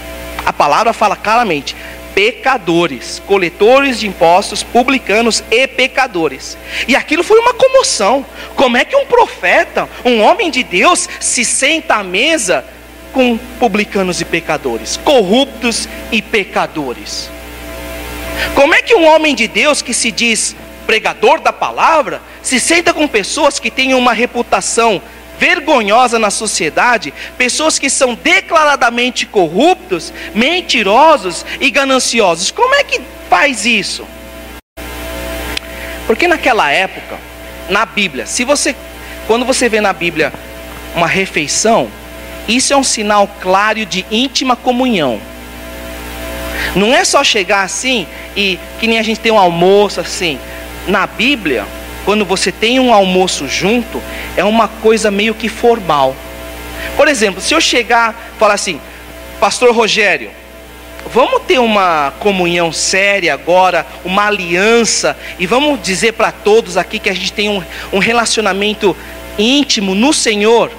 A 0.45 0.53
palavra 0.53 0.93
fala 0.93 1.15
claramente: 1.15 1.75
pecadores, 2.13 3.21
coletores 3.25 3.99
de 3.99 4.07
impostos, 4.07 4.63
publicanos 4.63 5.43
e 5.51 5.67
pecadores. 5.67 6.57
E 6.87 6.95
aquilo 6.95 7.23
foi 7.23 7.39
uma 7.39 7.53
comoção. 7.53 8.25
Como 8.55 8.77
é 8.77 8.85
que 8.85 8.95
um 8.95 9.05
profeta, 9.05 9.89
um 10.03 10.21
homem 10.21 10.51
de 10.51 10.63
Deus, 10.63 11.09
se 11.19 11.43
senta 11.43 11.95
à 11.95 12.03
mesa 12.03 12.63
com 13.11 13.37
publicanos 13.59 14.21
e 14.21 14.25
pecadores, 14.25 14.97
corruptos 14.97 15.89
e 16.11 16.21
pecadores? 16.21 17.34
Como 18.53 18.73
é 18.73 18.81
que 18.81 18.95
um 18.95 19.05
homem 19.05 19.35
de 19.35 19.47
Deus 19.47 19.81
que 19.81 19.93
se 19.93 20.11
diz 20.11 20.55
pregador 20.85 21.39
da 21.39 21.51
palavra 21.51 22.21
se 22.41 22.59
senta 22.59 22.93
com 22.93 23.07
pessoas 23.07 23.59
que 23.59 23.71
têm 23.71 23.93
uma 23.93 24.13
reputação 24.13 25.01
vergonhosa 25.37 26.17
na 26.17 26.29
sociedade, 26.29 27.13
pessoas 27.37 27.77
que 27.77 27.89
são 27.89 28.15
declaradamente 28.15 29.25
corruptos, 29.25 30.13
mentirosos 30.33 31.45
e 31.59 31.69
gananciosos. 31.69 32.51
Como 32.51 32.73
é 32.75 32.83
que 32.83 33.01
faz 33.29 33.65
isso? 33.65 34.05
Porque 36.07 36.27
naquela 36.27 36.71
época, 36.71 37.19
na 37.69 37.85
Bíblia, 37.85 38.25
se 38.25 38.43
você 38.43 38.75
quando 39.27 39.43
você 39.43 39.67
vê 39.67 39.81
na 39.81 39.91
Bíblia 39.91 40.31
uma 40.95 41.07
refeição, 41.07 41.89
isso 42.47 42.71
é 42.71 42.77
um 42.77 42.83
sinal 42.83 43.27
claro 43.41 43.85
de 43.85 44.05
íntima 44.11 44.55
comunhão. 44.55 45.19
Não 46.75 46.93
é 46.93 47.03
só 47.03 47.23
chegar 47.23 47.63
assim 47.63 48.07
e 48.35 48.59
que 48.79 48.87
nem 48.87 48.99
a 48.99 49.03
gente 49.03 49.19
tem 49.19 49.31
um 49.31 49.39
almoço 49.39 49.99
assim. 49.99 50.39
Na 50.87 51.05
Bíblia, 51.05 51.65
quando 52.05 52.23
você 52.23 52.51
tem 52.51 52.79
um 52.79 52.93
almoço 52.93 53.47
junto, 53.47 54.01
é 54.37 54.43
uma 54.43 54.67
coisa 54.67 55.09
meio 55.09 55.33
que 55.33 55.49
formal. 55.49 56.15
Por 56.95 57.07
exemplo, 57.07 57.41
se 57.41 57.53
eu 57.53 57.59
chegar 57.59 58.31
e 58.35 58.39
falar 58.39 58.53
assim, 58.53 58.79
Pastor 59.39 59.75
Rogério, 59.75 60.29
vamos 61.11 61.41
ter 61.43 61.59
uma 61.59 62.13
comunhão 62.19 62.71
séria 62.71 63.33
agora, 63.33 63.85
uma 64.03 64.27
aliança, 64.27 65.17
e 65.39 65.45
vamos 65.45 65.81
dizer 65.81 66.13
para 66.13 66.31
todos 66.31 66.77
aqui 66.77 66.99
que 66.99 67.09
a 67.09 67.13
gente 67.13 67.33
tem 67.33 67.49
um, 67.49 67.63
um 67.91 67.99
relacionamento 67.99 68.95
íntimo 69.37 69.95
no 69.95 70.13
Senhor? 70.13 70.71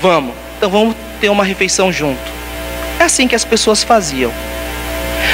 Vamos, 0.00 0.34
então 0.56 0.70
vamos 0.70 0.96
ter 1.20 1.28
uma 1.28 1.44
refeição 1.44 1.92
junto. 1.92 2.20
É 2.98 3.04
assim 3.04 3.28
que 3.28 3.34
as 3.34 3.44
pessoas 3.44 3.82
faziam. 3.82 4.32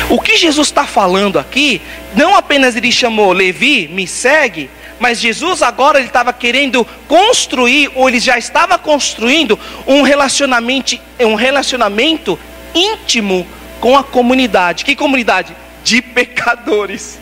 O 0.09 0.21
que 0.21 0.37
Jesus 0.37 0.69
está 0.69 0.87
falando 0.87 1.39
aqui, 1.39 1.83
não 2.15 2.37
apenas 2.37 2.77
ele 2.77 2.93
chamou 2.93 3.33
Levi, 3.33 3.89
me 3.89 4.07
segue, 4.07 4.71
mas 5.01 5.19
Jesus 5.19 5.63
agora 5.63 5.99
ele 5.99 6.07
estava 6.07 6.33
querendo 6.33 6.87
construir, 7.09 7.91
ou 7.95 8.09
ele 8.09 8.21
já 8.21 8.39
estava 8.39 8.79
construindo 8.79 9.59
um 9.87 10.03
relacionamento, 10.03 10.99
um 11.19 11.35
relacionamento 11.35 12.39
íntimo 12.73 13.47
com 13.81 13.97
a 13.97 14.05
comunidade. 14.05 14.85
Que 14.85 14.95
comunidade? 14.95 15.57
De 15.83 16.01
pecadores. 16.01 17.19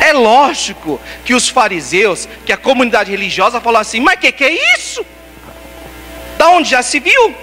É 0.00 0.12
lógico 0.12 1.00
que 1.24 1.34
os 1.34 1.48
fariseus, 1.48 2.28
que 2.46 2.52
a 2.52 2.56
comunidade 2.56 3.10
religiosa 3.10 3.60
falou 3.60 3.80
assim: 3.80 4.00
mas 4.00 4.18
que 4.18 4.30
que 4.32 4.44
é 4.44 4.76
isso? 4.76 5.04
Da 6.38 6.48
onde 6.48 6.70
já 6.70 6.82
se 6.82 7.00
viu? 7.00 7.34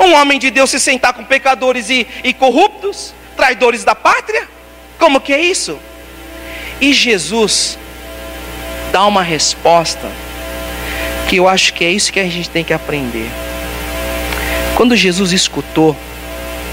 Um 0.00 0.14
homem 0.14 0.38
de 0.38 0.50
Deus 0.50 0.70
se 0.70 0.80
sentar 0.80 1.12
com 1.12 1.24
pecadores 1.24 1.90
e, 1.90 2.06
e 2.22 2.32
corruptos, 2.32 3.14
traidores 3.38 3.84
da 3.84 3.94
pátria? 3.94 4.48
Como 4.98 5.20
que 5.20 5.32
é 5.32 5.40
isso? 5.40 5.78
E 6.80 6.92
Jesus 6.92 7.78
dá 8.90 9.06
uma 9.06 9.22
resposta 9.22 10.10
que 11.28 11.36
eu 11.36 11.48
acho 11.48 11.72
que 11.72 11.84
é 11.84 11.90
isso 11.90 12.12
que 12.12 12.18
a 12.18 12.24
gente 12.24 12.50
tem 12.50 12.64
que 12.64 12.72
aprender. 12.72 13.30
Quando 14.74 14.96
Jesus 14.96 15.30
escutou, 15.30 15.96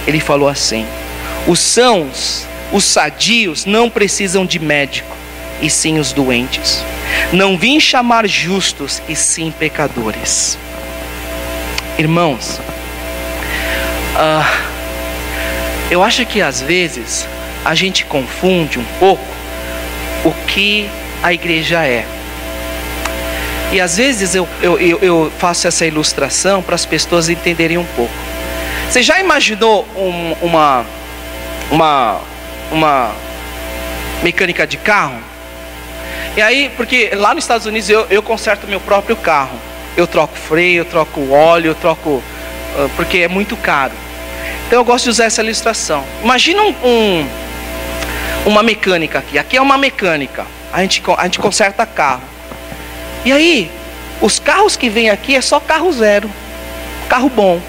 ele 0.07 0.19
falou 0.19 0.49
assim: 0.49 0.87
os 1.47 1.59
sãos, 1.59 2.47
os 2.71 2.83
sadios 2.83 3.65
não 3.65 3.87
precisam 3.87 4.43
de 4.43 4.57
médico, 4.57 5.15
e 5.61 5.69
sim 5.69 5.99
os 5.99 6.11
doentes. 6.11 6.83
Não 7.31 7.57
vim 7.57 7.79
chamar 7.79 8.27
justos, 8.27 9.03
e 9.07 9.15
sim 9.15 9.53
pecadores. 9.57 10.57
Irmãos, 11.99 12.59
uh, 14.15 14.74
eu 15.89 16.03
acho 16.03 16.25
que 16.25 16.41
às 16.41 16.61
vezes 16.61 17.27
a 17.63 17.75
gente 17.75 18.05
confunde 18.05 18.79
um 18.79 18.85
pouco 18.99 19.23
o 20.23 20.31
que 20.47 20.89
a 21.21 21.33
igreja 21.33 21.85
é. 21.85 22.05
E 23.71 23.81
às 23.81 23.97
vezes 23.97 24.35
eu, 24.35 24.47
eu, 24.61 24.79
eu 24.79 25.31
faço 25.37 25.67
essa 25.67 25.85
ilustração 25.85 26.61
para 26.61 26.75
as 26.75 26.85
pessoas 26.85 27.29
entenderem 27.29 27.77
um 27.77 27.85
pouco. 27.95 28.13
Você 28.89 29.01
já 29.01 29.19
imaginou 29.19 29.87
um, 29.95 30.33
uma, 30.41 30.85
uma, 31.71 32.21
uma 32.71 33.11
mecânica 34.23 34.65
de 34.65 34.77
carro? 34.77 35.19
E 36.37 36.41
aí, 36.41 36.71
porque 36.75 37.11
lá 37.15 37.33
nos 37.33 37.43
Estados 37.43 37.65
Unidos 37.65 37.89
eu, 37.89 38.05
eu 38.09 38.21
conserto 38.21 38.67
meu 38.67 38.79
próprio 38.79 39.15
carro. 39.15 39.57
Eu 39.97 40.05
troco 40.05 40.37
freio, 40.37 40.81
eu 40.81 40.85
troco 40.85 41.31
óleo, 41.31 41.69
eu 41.69 41.75
troco. 41.75 42.21
Porque 42.95 43.19
é 43.19 43.27
muito 43.27 43.55
caro. 43.55 43.93
Então 44.67 44.79
eu 44.79 44.85
gosto 44.85 45.05
de 45.05 45.09
usar 45.11 45.25
essa 45.25 45.41
ilustração. 45.41 46.03
Imagina 46.23 46.61
um, 46.61 46.75
um, 46.83 47.27
uma 48.45 48.63
mecânica 48.63 49.19
aqui. 49.19 49.37
Aqui 49.37 49.57
é 49.57 49.61
uma 49.61 49.77
mecânica 49.77 50.45
a 50.75 50.81
gente, 50.81 51.01
a 51.17 51.23
gente 51.23 51.39
conserta 51.39 51.85
carro. 51.85 52.21
E 53.23 53.31
aí, 53.31 53.71
os 54.21 54.39
carros 54.39 54.75
que 54.75 54.89
vêm 54.89 55.09
aqui 55.09 55.33
é 55.33 55.39
só 55.39 55.57
carro 55.57 55.89
zero. 55.93 56.29
Carro 57.07 57.29
bom. 57.29 57.61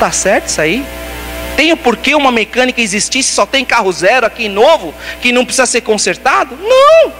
Tá 0.00 0.10
certo 0.10 0.46
isso 0.46 0.60
aí? 0.62 0.82
Tem 1.56 1.74
o 1.74 1.76
porquê 1.76 2.14
uma 2.14 2.32
mecânica 2.32 2.80
existir 2.80 3.22
se 3.22 3.32
só 3.32 3.44
tem 3.44 3.66
carro 3.66 3.92
zero 3.92 4.24
aqui 4.24 4.48
novo, 4.48 4.94
que 5.20 5.30
não 5.30 5.44
precisa 5.44 5.66
ser 5.66 5.82
consertado? 5.82 6.56
Não! 6.56 7.12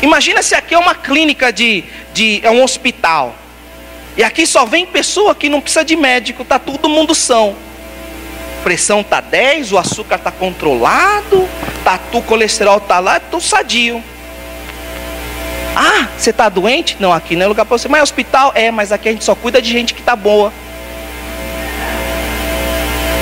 Imagina 0.00 0.44
se 0.44 0.54
aqui 0.54 0.74
é 0.74 0.78
uma 0.78 0.94
clínica 0.94 1.52
de, 1.52 1.82
de 2.14 2.40
é 2.44 2.50
um 2.52 2.62
hospital. 2.62 3.34
E 4.16 4.24
aqui 4.24 4.46
só 4.46 4.64
vem 4.64 4.86
pessoa 4.86 5.34
que 5.34 5.48
não 5.48 5.60
precisa 5.60 5.84
de 5.84 5.94
médico, 5.96 6.44
tá 6.44 6.58
todo 6.58 6.88
mundo 6.88 7.14
são 7.14 7.54
pressão 8.66 9.00
tá 9.04 9.20
10, 9.20 9.70
o 9.70 9.78
açúcar 9.78 10.18
tá 10.18 10.32
controlado, 10.32 11.48
tá, 11.84 12.00
o 12.12 12.20
colesterol 12.20 12.80
tá 12.80 12.98
lá, 12.98 13.20
tô 13.20 13.38
sadio. 13.38 14.02
Ah, 15.76 16.08
você 16.18 16.32
tá 16.32 16.48
doente? 16.48 16.96
Não, 16.98 17.12
aqui 17.12 17.36
não 17.36 17.44
é 17.44 17.46
lugar 17.46 17.64
para 17.64 17.78
você. 17.78 17.86
Mas 17.86 18.00
é 18.00 18.02
hospital? 18.02 18.50
É, 18.56 18.72
mas 18.72 18.90
aqui 18.90 19.08
a 19.08 19.12
gente 19.12 19.24
só 19.24 19.36
cuida 19.36 19.62
de 19.62 19.70
gente 19.70 19.94
que 19.94 20.02
tá 20.02 20.16
boa. 20.16 20.52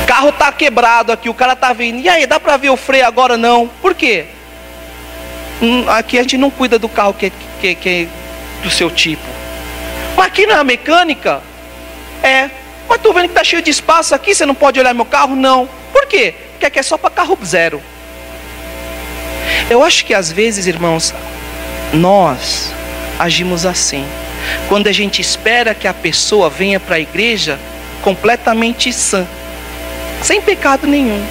Carro 0.06 0.32
tá 0.32 0.50
quebrado 0.50 1.12
aqui, 1.12 1.28
o 1.28 1.34
cara 1.34 1.54
tá 1.54 1.74
vindo. 1.74 2.00
E 2.00 2.08
aí, 2.08 2.26
dá 2.26 2.40
para 2.40 2.56
ver 2.56 2.70
o 2.70 2.76
freio 2.76 3.06
agora? 3.06 3.36
Não. 3.36 3.68
Por 3.82 3.94
quê? 3.94 4.24
Hum, 5.60 5.84
aqui 5.90 6.18
a 6.18 6.22
gente 6.22 6.38
não 6.38 6.50
cuida 6.50 6.78
do 6.78 6.88
carro 6.88 7.12
que, 7.12 7.30
que, 7.60 7.74
que 7.74 8.08
do 8.62 8.70
seu 8.70 8.90
tipo. 8.90 9.43
Aqui 10.16 10.46
na 10.46 10.64
mecânica, 10.64 11.42
é, 12.22 12.50
mas 12.88 12.96
estou 12.96 13.12
vendo 13.12 13.24
que 13.24 13.30
está 13.30 13.44
cheio 13.44 13.62
de 13.62 13.70
espaço 13.70 14.14
aqui, 14.14 14.34
você 14.34 14.46
não 14.46 14.54
pode 14.54 14.80
olhar 14.80 14.94
meu 14.94 15.04
carro? 15.04 15.36
Não. 15.36 15.68
Por 15.92 16.06
quê? 16.06 16.34
Porque 16.52 16.66
aqui 16.66 16.78
é 16.78 16.82
só 16.82 16.96
para 16.96 17.10
carro 17.10 17.38
zero. 17.44 17.82
Eu 19.68 19.82
acho 19.82 20.04
que 20.04 20.14
às 20.14 20.30
vezes, 20.30 20.66
irmãos, 20.66 21.14
nós 21.92 22.72
agimos 23.18 23.64
assim. 23.64 24.04
Quando 24.68 24.88
a 24.88 24.92
gente 24.92 25.20
espera 25.20 25.74
que 25.74 25.88
a 25.88 25.94
pessoa 25.94 26.50
venha 26.50 26.78
para 26.78 26.96
a 26.96 27.00
igreja 27.00 27.58
completamente 28.02 28.92
sã, 28.92 29.26
sem 30.22 30.40
pecado 30.40 30.86
nenhum. 30.86 31.24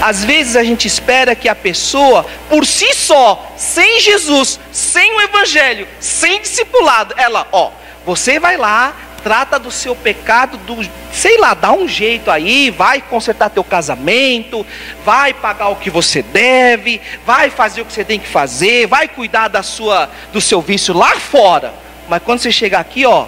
Às 0.00 0.24
vezes 0.24 0.54
a 0.54 0.62
gente 0.62 0.86
espera 0.86 1.34
que 1.34 1.48
a 1.48 1.54
pessoa, 1.54 2.24
por 2.48 2.64
si 2.64 2.94
só, 2.94 3.52
sem 3.56 4.00
Jesus, 4.00 4.60
sem 4.70 5.12
o 5.12 5.20
Evangelho, 5.20 5.88
sem 5.98 6.40
discipulado, 6.40 7.14
ela, 7.16 7.48
ó, 7.50 7.72
você 8.06 8.38
vai 8.38 8.56
lá, 8.56 8.94
trata 9.24 9.58
do 9.58 9.72
seu 9.72 9.96
pecado, 9.96 10.56
do, 10.58 10.88
sei 11.12 11.36
lá, 11.38 11.52
dá 11.52 11.72
um 11.72 11.88
jeito 11.88 12.30
aí, 12.30 12.70
vai 12.70 13.00
consertar 13.00 13.50
teu 13.50 13.64
casamento, 13.64 14.64
vai 15.04 15.34
pagar 15.34 15.68
o 15.68 15.76
que 15.76 15.90
você 15.90 16.22
deve, 16.22 17.00
vai 17.26 17.50
fazer 17.50 17.80
o 17.80 17.84
que 17.84 17.92
você 17.92 18.04
tem 18.04 18.20
que 18.20 18.28
fazer, 18.28 18.86
vai 18.86 19.08
cuidar 19.08 19.48
da 19.48 19.64
sua, 19.64 20.08
do 20.32 20.40
seu 20.40 20.60
vício 20.60 20.94
lá 20.94 21.18
fora. 21.18 21.74
Mas 22.08 22.22
quando 22.22 22.38
você 22.38 22.52
chegar 22.52 22.78
aqui, 22.78 23.04
ó, 23.04 23.26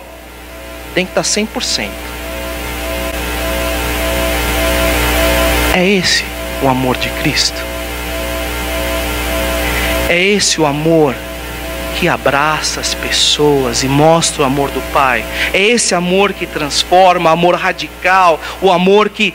tem 0.94 1.04
que 1.04 1.10
estar 1.10 1.22
100%. 1.22 1.88
É 5.74 5.86
esse 5.86 6.29
o 6.62 6.68
amor 6.68 6.96
de 6.96 7.08
Cristo. 7.22 7.60
É 10.08 10.18
esse 10.18 10.60
o 10.60 10.66
amor 10.66 11.14
que 11.98 12.08
abraça 12.08 12.80
as 12.80 12.94
pessoas 12.94 13.82
e 13.82 13.88
mostra 13.88 14.42
o 14.42 14.44
amor 14.44 14.70
do 14.70 14.80
Pai. 14.92 15.24
É 15.52 15.60
esse 15.60 15.94
amor 15.94 16.32
que 16.32 16.46
transforma, 16.46 17.30
amor 17.30 17.54
radical, 17.54 18.40
o 18.60 18.70
amor 18.70 19.08
que 19.10 19.34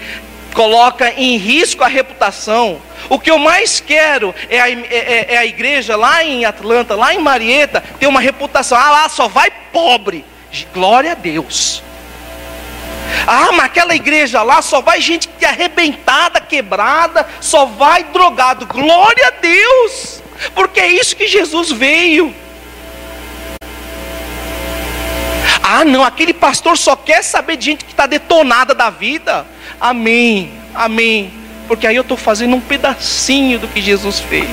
coloca 0.54 1.12
em 1.12 1.38
risco 1.38 1.84
a 1.84 1.88
reputação. 1.88 2.82
O 3.10 3.20
que 3.20 3.30
eu 3.30 3.38
mais 3.38 3.80
quero 3.80 4.34
é 4.50 4.60
a, 4.60 4.70
é, 4.70 4.74
é, 4.74 5.34
é 5.36 5.38
a 5.38 5.46
igreja 5.46 5.96
lá 5.96 6.24
em 6.24 6.44
Atlanta, 6.46 6.96
lá 6.96 7.14
em 7.14 7.20
Marieta, 7.20 7.84
ter 8.00 8.08
uma 8.08 8.20
reputação. 8.20 8.78
Ah, 8.78 8.92
lá 8.92 9.10
só 9.10 9.28
vai 9.28 9.52
pobre. 9.72 10.26
Glória 10.74 11.12
a 11.12 11.16
Deus. 11.16 11.84
Ah, 13.28 13.52
mas 13.52 13.66
aquela 13.66 13.96
igreja 13.96 14.42
lá 14.44 14.62
só 14.62 14.82
vai 14.82 15.02
gente 15.02 15.30
arrebentada, 15.46 16.40
quebrada, 16.42 17.28
só 17.40 17.66
vai 17.66 18.04
drogado. 18.06 18.66
Glória 18.66 19.28
a 19.28 19.32
Deus, 19.42 20.22
porque 20.54 20.80
é 20.80 20.88
isso 20.88 21.16
que 21.16 21.28
Jesus 21.28 21.72
veio. 21.72 22.34
Ah, 25.64 25.84
não, 25.84 26.04
aquele 26.04 26.34
pastor 26.34 26.78
só 26.78 26.96
quer 26.96 27.24
saber 27.24 27.58
de 27.58 27.66
gente 27.66 27.86
que 27.86 27.92
está 27.92 28.06
detonada 28.06 28.76
da 28.76 28.92
vida. 28.92 29.46
Amém, 29.82 30.52
amém. 30.74 31.34
Porque 31.68 31.88
aí 31.88 31.96
eu 31.96 32.04
estou 32.04 32.16
fazendo 32.16 32.56
um 32.56 32.62
pedacinho 32.62 33.58
do 33.58 33.68
que 33.68 33.82
Jesus 33.82 34.20
fez. 34.20 34.48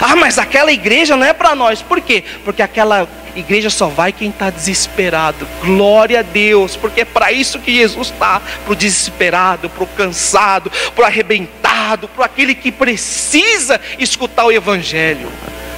Ah, 0.00 0.14
mas 0.14 0.38
aquela 0.38 0.70
igreja 0.70 1.16
não 1.16 1.26
é 1.26 1.32
para 1.32 1.54
nós. 1.54 1.82
Por 1.82 2.00
quê? 2.00 2.22
Porque 2.44 2.62
aquela 2.62 3.08
igreja 3.36 3.70
só 3.70 3.88
vai 3.88 4.12
quem 4.12 4.30
está 4.30 4.50
desesperado. 4.50 5.46
Glória 5.62 6.20
a 6.20 6.22
Deus, 6.22 6.76
porque 6.76 7.02
é 7.02 7.04
para 7.04 7.32
isso 7.32 7.58
que 7.58 7.74
Jesus 7.74 8.08
está: 8.08 8.40
para 8.40 8.72
o 8.72 8.76
desesperado, 8.76 9.70
para 9.70 9.84
o 9.84 9.86
cansado, 9.86 10.70
para 10.94 11.02
o 11.02 11.06
arrebentado, 11.06 12.08
para 12.08 12.24
aquele 12.24 12.54
que 12.54 12.72
precisa 12.72 13.80
escutar 13.98 14.44
o 14.44 14.52
Evangelho. 14.52 15.30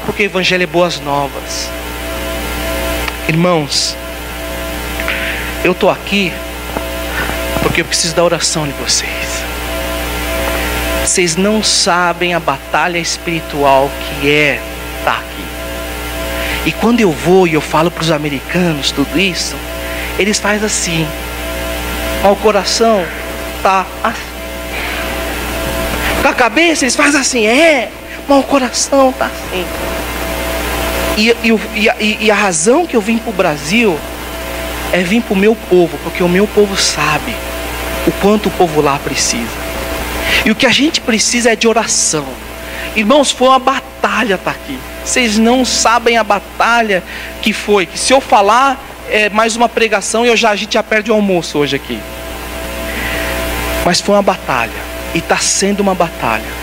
Porque 0.06 0.22
o 0.22 0.26
Evangelho 0.26 0.62
é 0.62 0.66
boas 0.66 1.00
novas. 1.00 1.68
Irmãos, 3.28 3.94
eu 5.62 5.72
estou 5.72 5.90
aqui 5.90 6.32
porque 7.62 7.80
eu 7.80 7.84
preciso 7.84 8.14
da 8.14 8.24
oração 8.24 8.66
de 8.66 8.72
vocês. 8.74 9.44
Vocês 11.04 11.36
não 11.36 11.62
sabem 11.62 12.34
a 12.34 12.40
batalha 12.40 12.98
espiritual 12.98 13.90
que 14.20 14.30
é 14.30 14.60
estar 14.98 15.12
tá 15.12 15.18
aqui. 15.18 15.47
E 16.68 16.72
quando 16.72 17.00
eu 17.00 17.10
vou 17.10 17.48
e 17.48 17.54
eu 17.54 17.62
falo 17.62 17.90
para 17.90 18.02
os 18.02 18.10
americanos 18.10 18.90
tudo 18.90 19.18
isso, 19.18 19.56
eles 20.18 20.38
fazem 20.38 20.66
assim. 20.66 21.08
O 22.22 22.36
coração 22.36 23.06
tá 23.62 23.86
assim. 24.04 24.20
Com 26.20 26.28
a 26.28 26.34
cabeça 26.34 26.84
eles 26.84 26.94
fazem 26.94 27.18
assim, 27.18 27.46
é, 27.46 27.88
mas 28.28 28.38
o 28.38 28.42
coração 28.42 29.14
tá 29.18 29.30
assim. 29.30 29.64
E, 31.16 31.30
e, 31.42 31.90
e, 31.98 32.24
e 32.26 32.30
a 32.30 32.34
razão 32.34 32.86
que 32.86 32.94
eu 32.94 33.00
vim 33.00 33.16
para 33.16 33.30
o 33.30 33.32
Brasil 33.32 33.98
é 34.92 35.02
vir 35.02 35.22
para 35.22 35.32
o 35.32 35.36
meu 35.38 35.56
povo, 35.70 35.96
porque 36.04 36.22
o 36.22 36.28
meu 36.28 36.46
povo 36.48 36.76
sabe 36.76 37.34
o 38.06 38.12
quanto 38.20 38.50
o 38.50 38.52
povo 38.52 38.82
lá 38.82 38.98
precisa. 38.98 39.56
E 40.44 40.50
o 40.50 40.54
que 40.54 40.66
a 40.66 40.70
gente 40.70 41.00
precisa 41.00 41.50
é 41.50 41.56
de 41.56 41.66
oração. 41.66 42.26
Irmãos, 42.96 43.30
foi 43.30 43.48
uma 43.48 43.58
batalha 43.58 44.34
estar 44.34 44.38
tá 44.38 44.50
aqui. 44.50 44.78
Vocês 45.04 45.38
não 45.38 45.64
sabem 45.64 46.16
a 46.16 46.24
batalha 46.24 47.02
que 47.40 47.52
foi. 47.52 47.86
Que 47.86 47.98
se 47.98 48.12
eu 48.12 48.20
falar 48.20 48.78
é 49.08 49.28
mais 49.30 49.56
uma 49.56 49.68
pregação, 49.68 50.24
eu 50.24 50.36
já 50.36 50.50
a 50.50 50.56
gente 50.56 50.74
já 50.74 50.82
perde 50.82 51.10
o 51.10 51.14
almoço 51.14 51.58
hoje 51.58 51.76
aqui. 51.76 51.98
Mas 53.84 54.00
foi 54.00 54.14
uma 54.14 54.22
batalha 54.22 54.72
e 55.14 55.18
está 55.18 55.38
sendo 55.38 55.80
uma 55.80 55.94
batalha. 55.94 56.58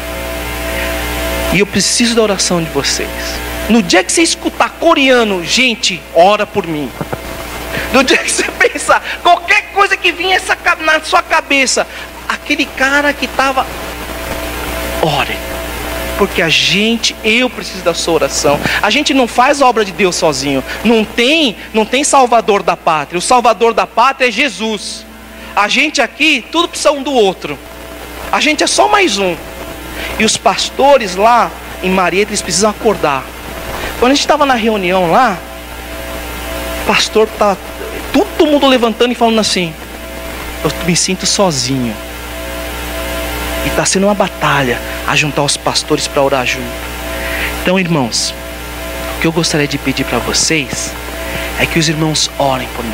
E 1.53 1.59
eu 1.59 1.65
preciso 1.65 2.15
da 2.15 2.21
oração 2.21 2.61
de 2.61 2.69
vocês. 2.69 3.09
No 3.69 3.81
dia 3.81 4.03
que 4.03 4.11
você 4.11 4.21
escutar 4.21 4.69
coreano, 4.69 5.43
gente, 5.43 6.01
ora 6.13 6.45
por 6.45 6.67
mim. 6.67 6.91
No 7.91 8.03
dia 8.03 8.17
que 8.17 8.31
você 8.31 8.43
pensar, 8.43 9.01
qualquer 9.23 9.71
coisa 9.73 9.97
que 9.97 10.11
vinha 10.11 10.35
essa, 10.35 10.57
na 10.81 10.99
sua 11.01 11.23
cabeça, 11.23 11.87
aquele 12.27 12.65
cara 12.65 13.13
que 13.13 13.25
estava, 13.25 13.65
ore. 15.01 15.54
Porque 16.17 16.41
a 16.41 16.49
gente, 16.49 17.15
eu 17.23 17.49
preciso 17.49 17.83
da 17.83 17.93
sua 17.93 18.13
oração. 18.13 18.59
A 18.81 18.89
gente 18.89 19.13
não 19.13 19.27
faz 19.27 19.61
a 19.61 19.67
obra 19.67 19.83
de 19.83 19.91
Deus 19.91 20.15
sozinho. 20.15 20.63
Não 20.83 21.03
tem, 21.03 21.57
não 21.73 21.85
tem 21.85 22.03
salvador 22.03 22.63
da 22.63 22.77
pátria. 22.77 23.19
O 23.19 23.21
salvador 23.21 23.73
da 23.73 23.85
pátria 23.85 24.27
é 24.27 24.31
Jesus. 24.31 25.05
A 25.55 25.67
gente 25.67 26.01
aqui, 26.01 26.43
tudo 26.51 26.69
precisa 26.69 26.91
um 26.91 27.03
do 27.03 27.11
outro. 27.11 27.57
A 28.31 28.39
gente 28.39 28.63
é 28.63 28.67
só 28.67 28.87
mais 28.87 29.17
um. 29.17 29.35
E 30.17 30.23
os 30.23 30.37
pastores 30.37 31.15
lá 31.15 31.51
em 31.83 31.89
Marieta, 31.89 32.31
eles 32.31 32.41
precisam 32.41 32.69
acordar. 32.69 33.23
Quando 33.99 34.11
a 34.11 34.15
gente 34.15 34.23
estava 34.23 34.45
na 34.45 34.55
reunião 34.55 35.11
lá, 35.11 35.37
o 36.83 36.87
pastor 36.87 37.27
estava 37.27 37.57
todo 38.13 38.47
mundo 38.47 38.67
levantando 38.67 39.11
e 39.11 39.15
falando 39.15 39.39
assim: 39.39 39.73
Eu 40.63 40.71
me 40.85 40.95
sinto 40.95 41.25
sozinho. 41.25 41.95
E 43.65 43.67
está 43.69 43.85
sendo 43.85 44.05
uma 44.05 44.13
batalha 44.13 44.79
a 45.07 45.15
juntar 45.15 45.43
os 45.43 45.57
pastores 45.57 46.07
para 46.07 46.21
orar 46.21 46.45
junto. 46.45 46.65
Então, 47.61 47.79
irmãos, 47.79 48.33
o 49.17 49.21
que 49.21 49.27
eu 49.27 49.31
gostaria 49.31 49.67
de 49.67 49.77
pedir 49.77 50.03
para 50.03 50.19
vocês 50.19 50.91
é 51.59 51.65
que 51.65 51.79
os 51.79 51.87
irmãos 51.89 52.29
orem 52.37 52.67
por 52.75 52.83
mim. 52.83 52.91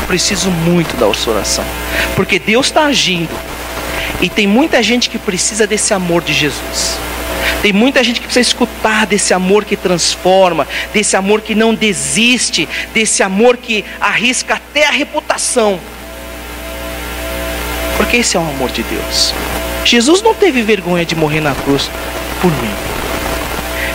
Eu 0.00 0.06
preciso 0.06 0.50
muito 0.50 0.96
da 0.96 1.12
sua 1.14 1.34
oração, 1.34 1.64
porque 2.14 2.38
Deus 2.38 2.66
está 2.66 2.84
agindo 2.84 3.34
e 4.20 4.28
tem 4.28 4.46
muita 4.46 4.82
gente 4.82 5.08
que 5.08 5.18
precisa 5.18 5.66
desse 5.66 5.92
amor 5.92 6.22
de 6.22 6.32
Jesus. 6.32 6.98
Tem 7.62 7.72
muita 7.72 8.04
gente 8.04 8.20
que 8.20 8.26
precisa 8.26 8.46
escutar 8.46 9.06
desse 9.06 9.32
amor 9.32 9.64
que 9.64 9.76
transforma, 9.76 10.68
desse 10.92 11.16
amor 11.16 11.40
que 11.40 11.54
não 11.54 11.74
desiste, 11.74 12.68
desse 12.92 13.22
amor 13.22 13.56
que 13.56 13.84
arrisca 14.00 14.54
até 14.54 14.86
a 14.86 14.90
reputação. 14.90 15.80
Porque 17.96 18.18
esse 18.18 18.36
é 18.36 18.40
o 18.40 18.42
amor 18.42 18.70
de 18.70 18.82
Deus. 18.82 19.32
Jesus 19.84 20.22
não 20.22 20.34
teve 20.34 20.62
vergonha 20.62 21.04
de 21.04 21.14
morrer 21.14 21.40
na 21.40 21.54
cruz 21.54 21.90
por 22.40 22.50
mim. 22.50 22.74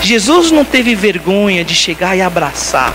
Jesus 0.01 0.51
não 0.51 0.63
teve 0.63 0.95
vergonha 0.95 1.63
de 1.63 1.75
chegar 1.75 2.15
e 2.15 2.21
abraçar. 2.21 2.93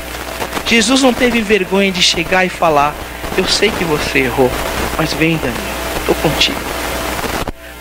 Jesus 0.67 1.03
não 1.03 1.13
teve 1.13 1.43
vergonha 1.43 1.91
de 1.91 2.01
chegar 2.01 2.45
e 2.45 2.49
falar: 2.49 2.95
Eu 3.37 3.47
sei 3.47 3.71
que 3.71 3.85
você 3.85 4.21
errou, 4.21 4.51
mas 4.97 5.13
vem, 5.13 5.37
Daniel, 5.37 5.59
estou 6.01 6.15
contigo. 6.17 6.57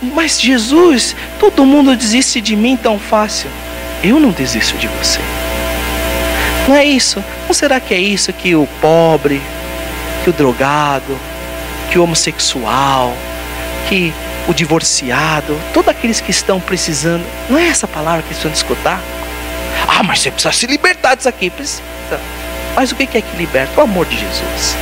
Mas 0.02 0.42
Jesus, 0.42 1.16
todo 1.40 1.66
mundo 1.66 1.96
desiste 1.96 2.42
de 2.42 2.56
mim 2.56 2.76
tão 2.76 3.00
fácil. 3.00 3.50
Eu 4.04 4.20
não 4.20 4.32
desisto 4.32 4.78
de 4.78 4.88
você. 4.88 5.22
Não 6.68 6.76
é 6.76 6.84
isso? 6.84 7.24
Não 7.48 7.54
será 7.54 7.80
que 7.80 7.94
é 7.94 8.00
isso 8.00 8.34
que 8.34 8.56
o 8.56 8.68
pobre, 8.82 9.42
que 10.24 10.30
o 10.30 10.34
drogado, 10.34 11.18
que 11.90 11.98
o 11.98 12.04
homossexual, 12.04 13.14
que 13.88 14.14
o 14.48 14.54
divorciado, 14.54 15.60
todos 15.74 15.90
aqueles 15.90 16.20
que 16.20 16.32
estão 16.32 16.60
precisando, 16.60 17.26
não 17.50 17.58
é 17.58 17.68
essa 17.68 17.88
palavra 17.88 18.22
que 18.22 18.30
precisam 18.30 18.52
escutar? 18.52 19.02
Ah, 19.88 20.04
mas 20.04 20.20
você 20.20 20.32
precisa 20.32 20.54
se 20.54 20.66
libertar 20.68 21.16
disso 21.16 21.30
aqui. 21.30 21.50
Precisa. 21.50 21.82
Mas 22.76 22.92
o 22.92 22.96
que 22.96 23.04
é 23.04 23.22
que 23.22 23.38
liberta? 23.38 23.80
O 23.80 23.84
amor 23.84 24.06
de 24.06 24.18
Jesus. 24.18 24.76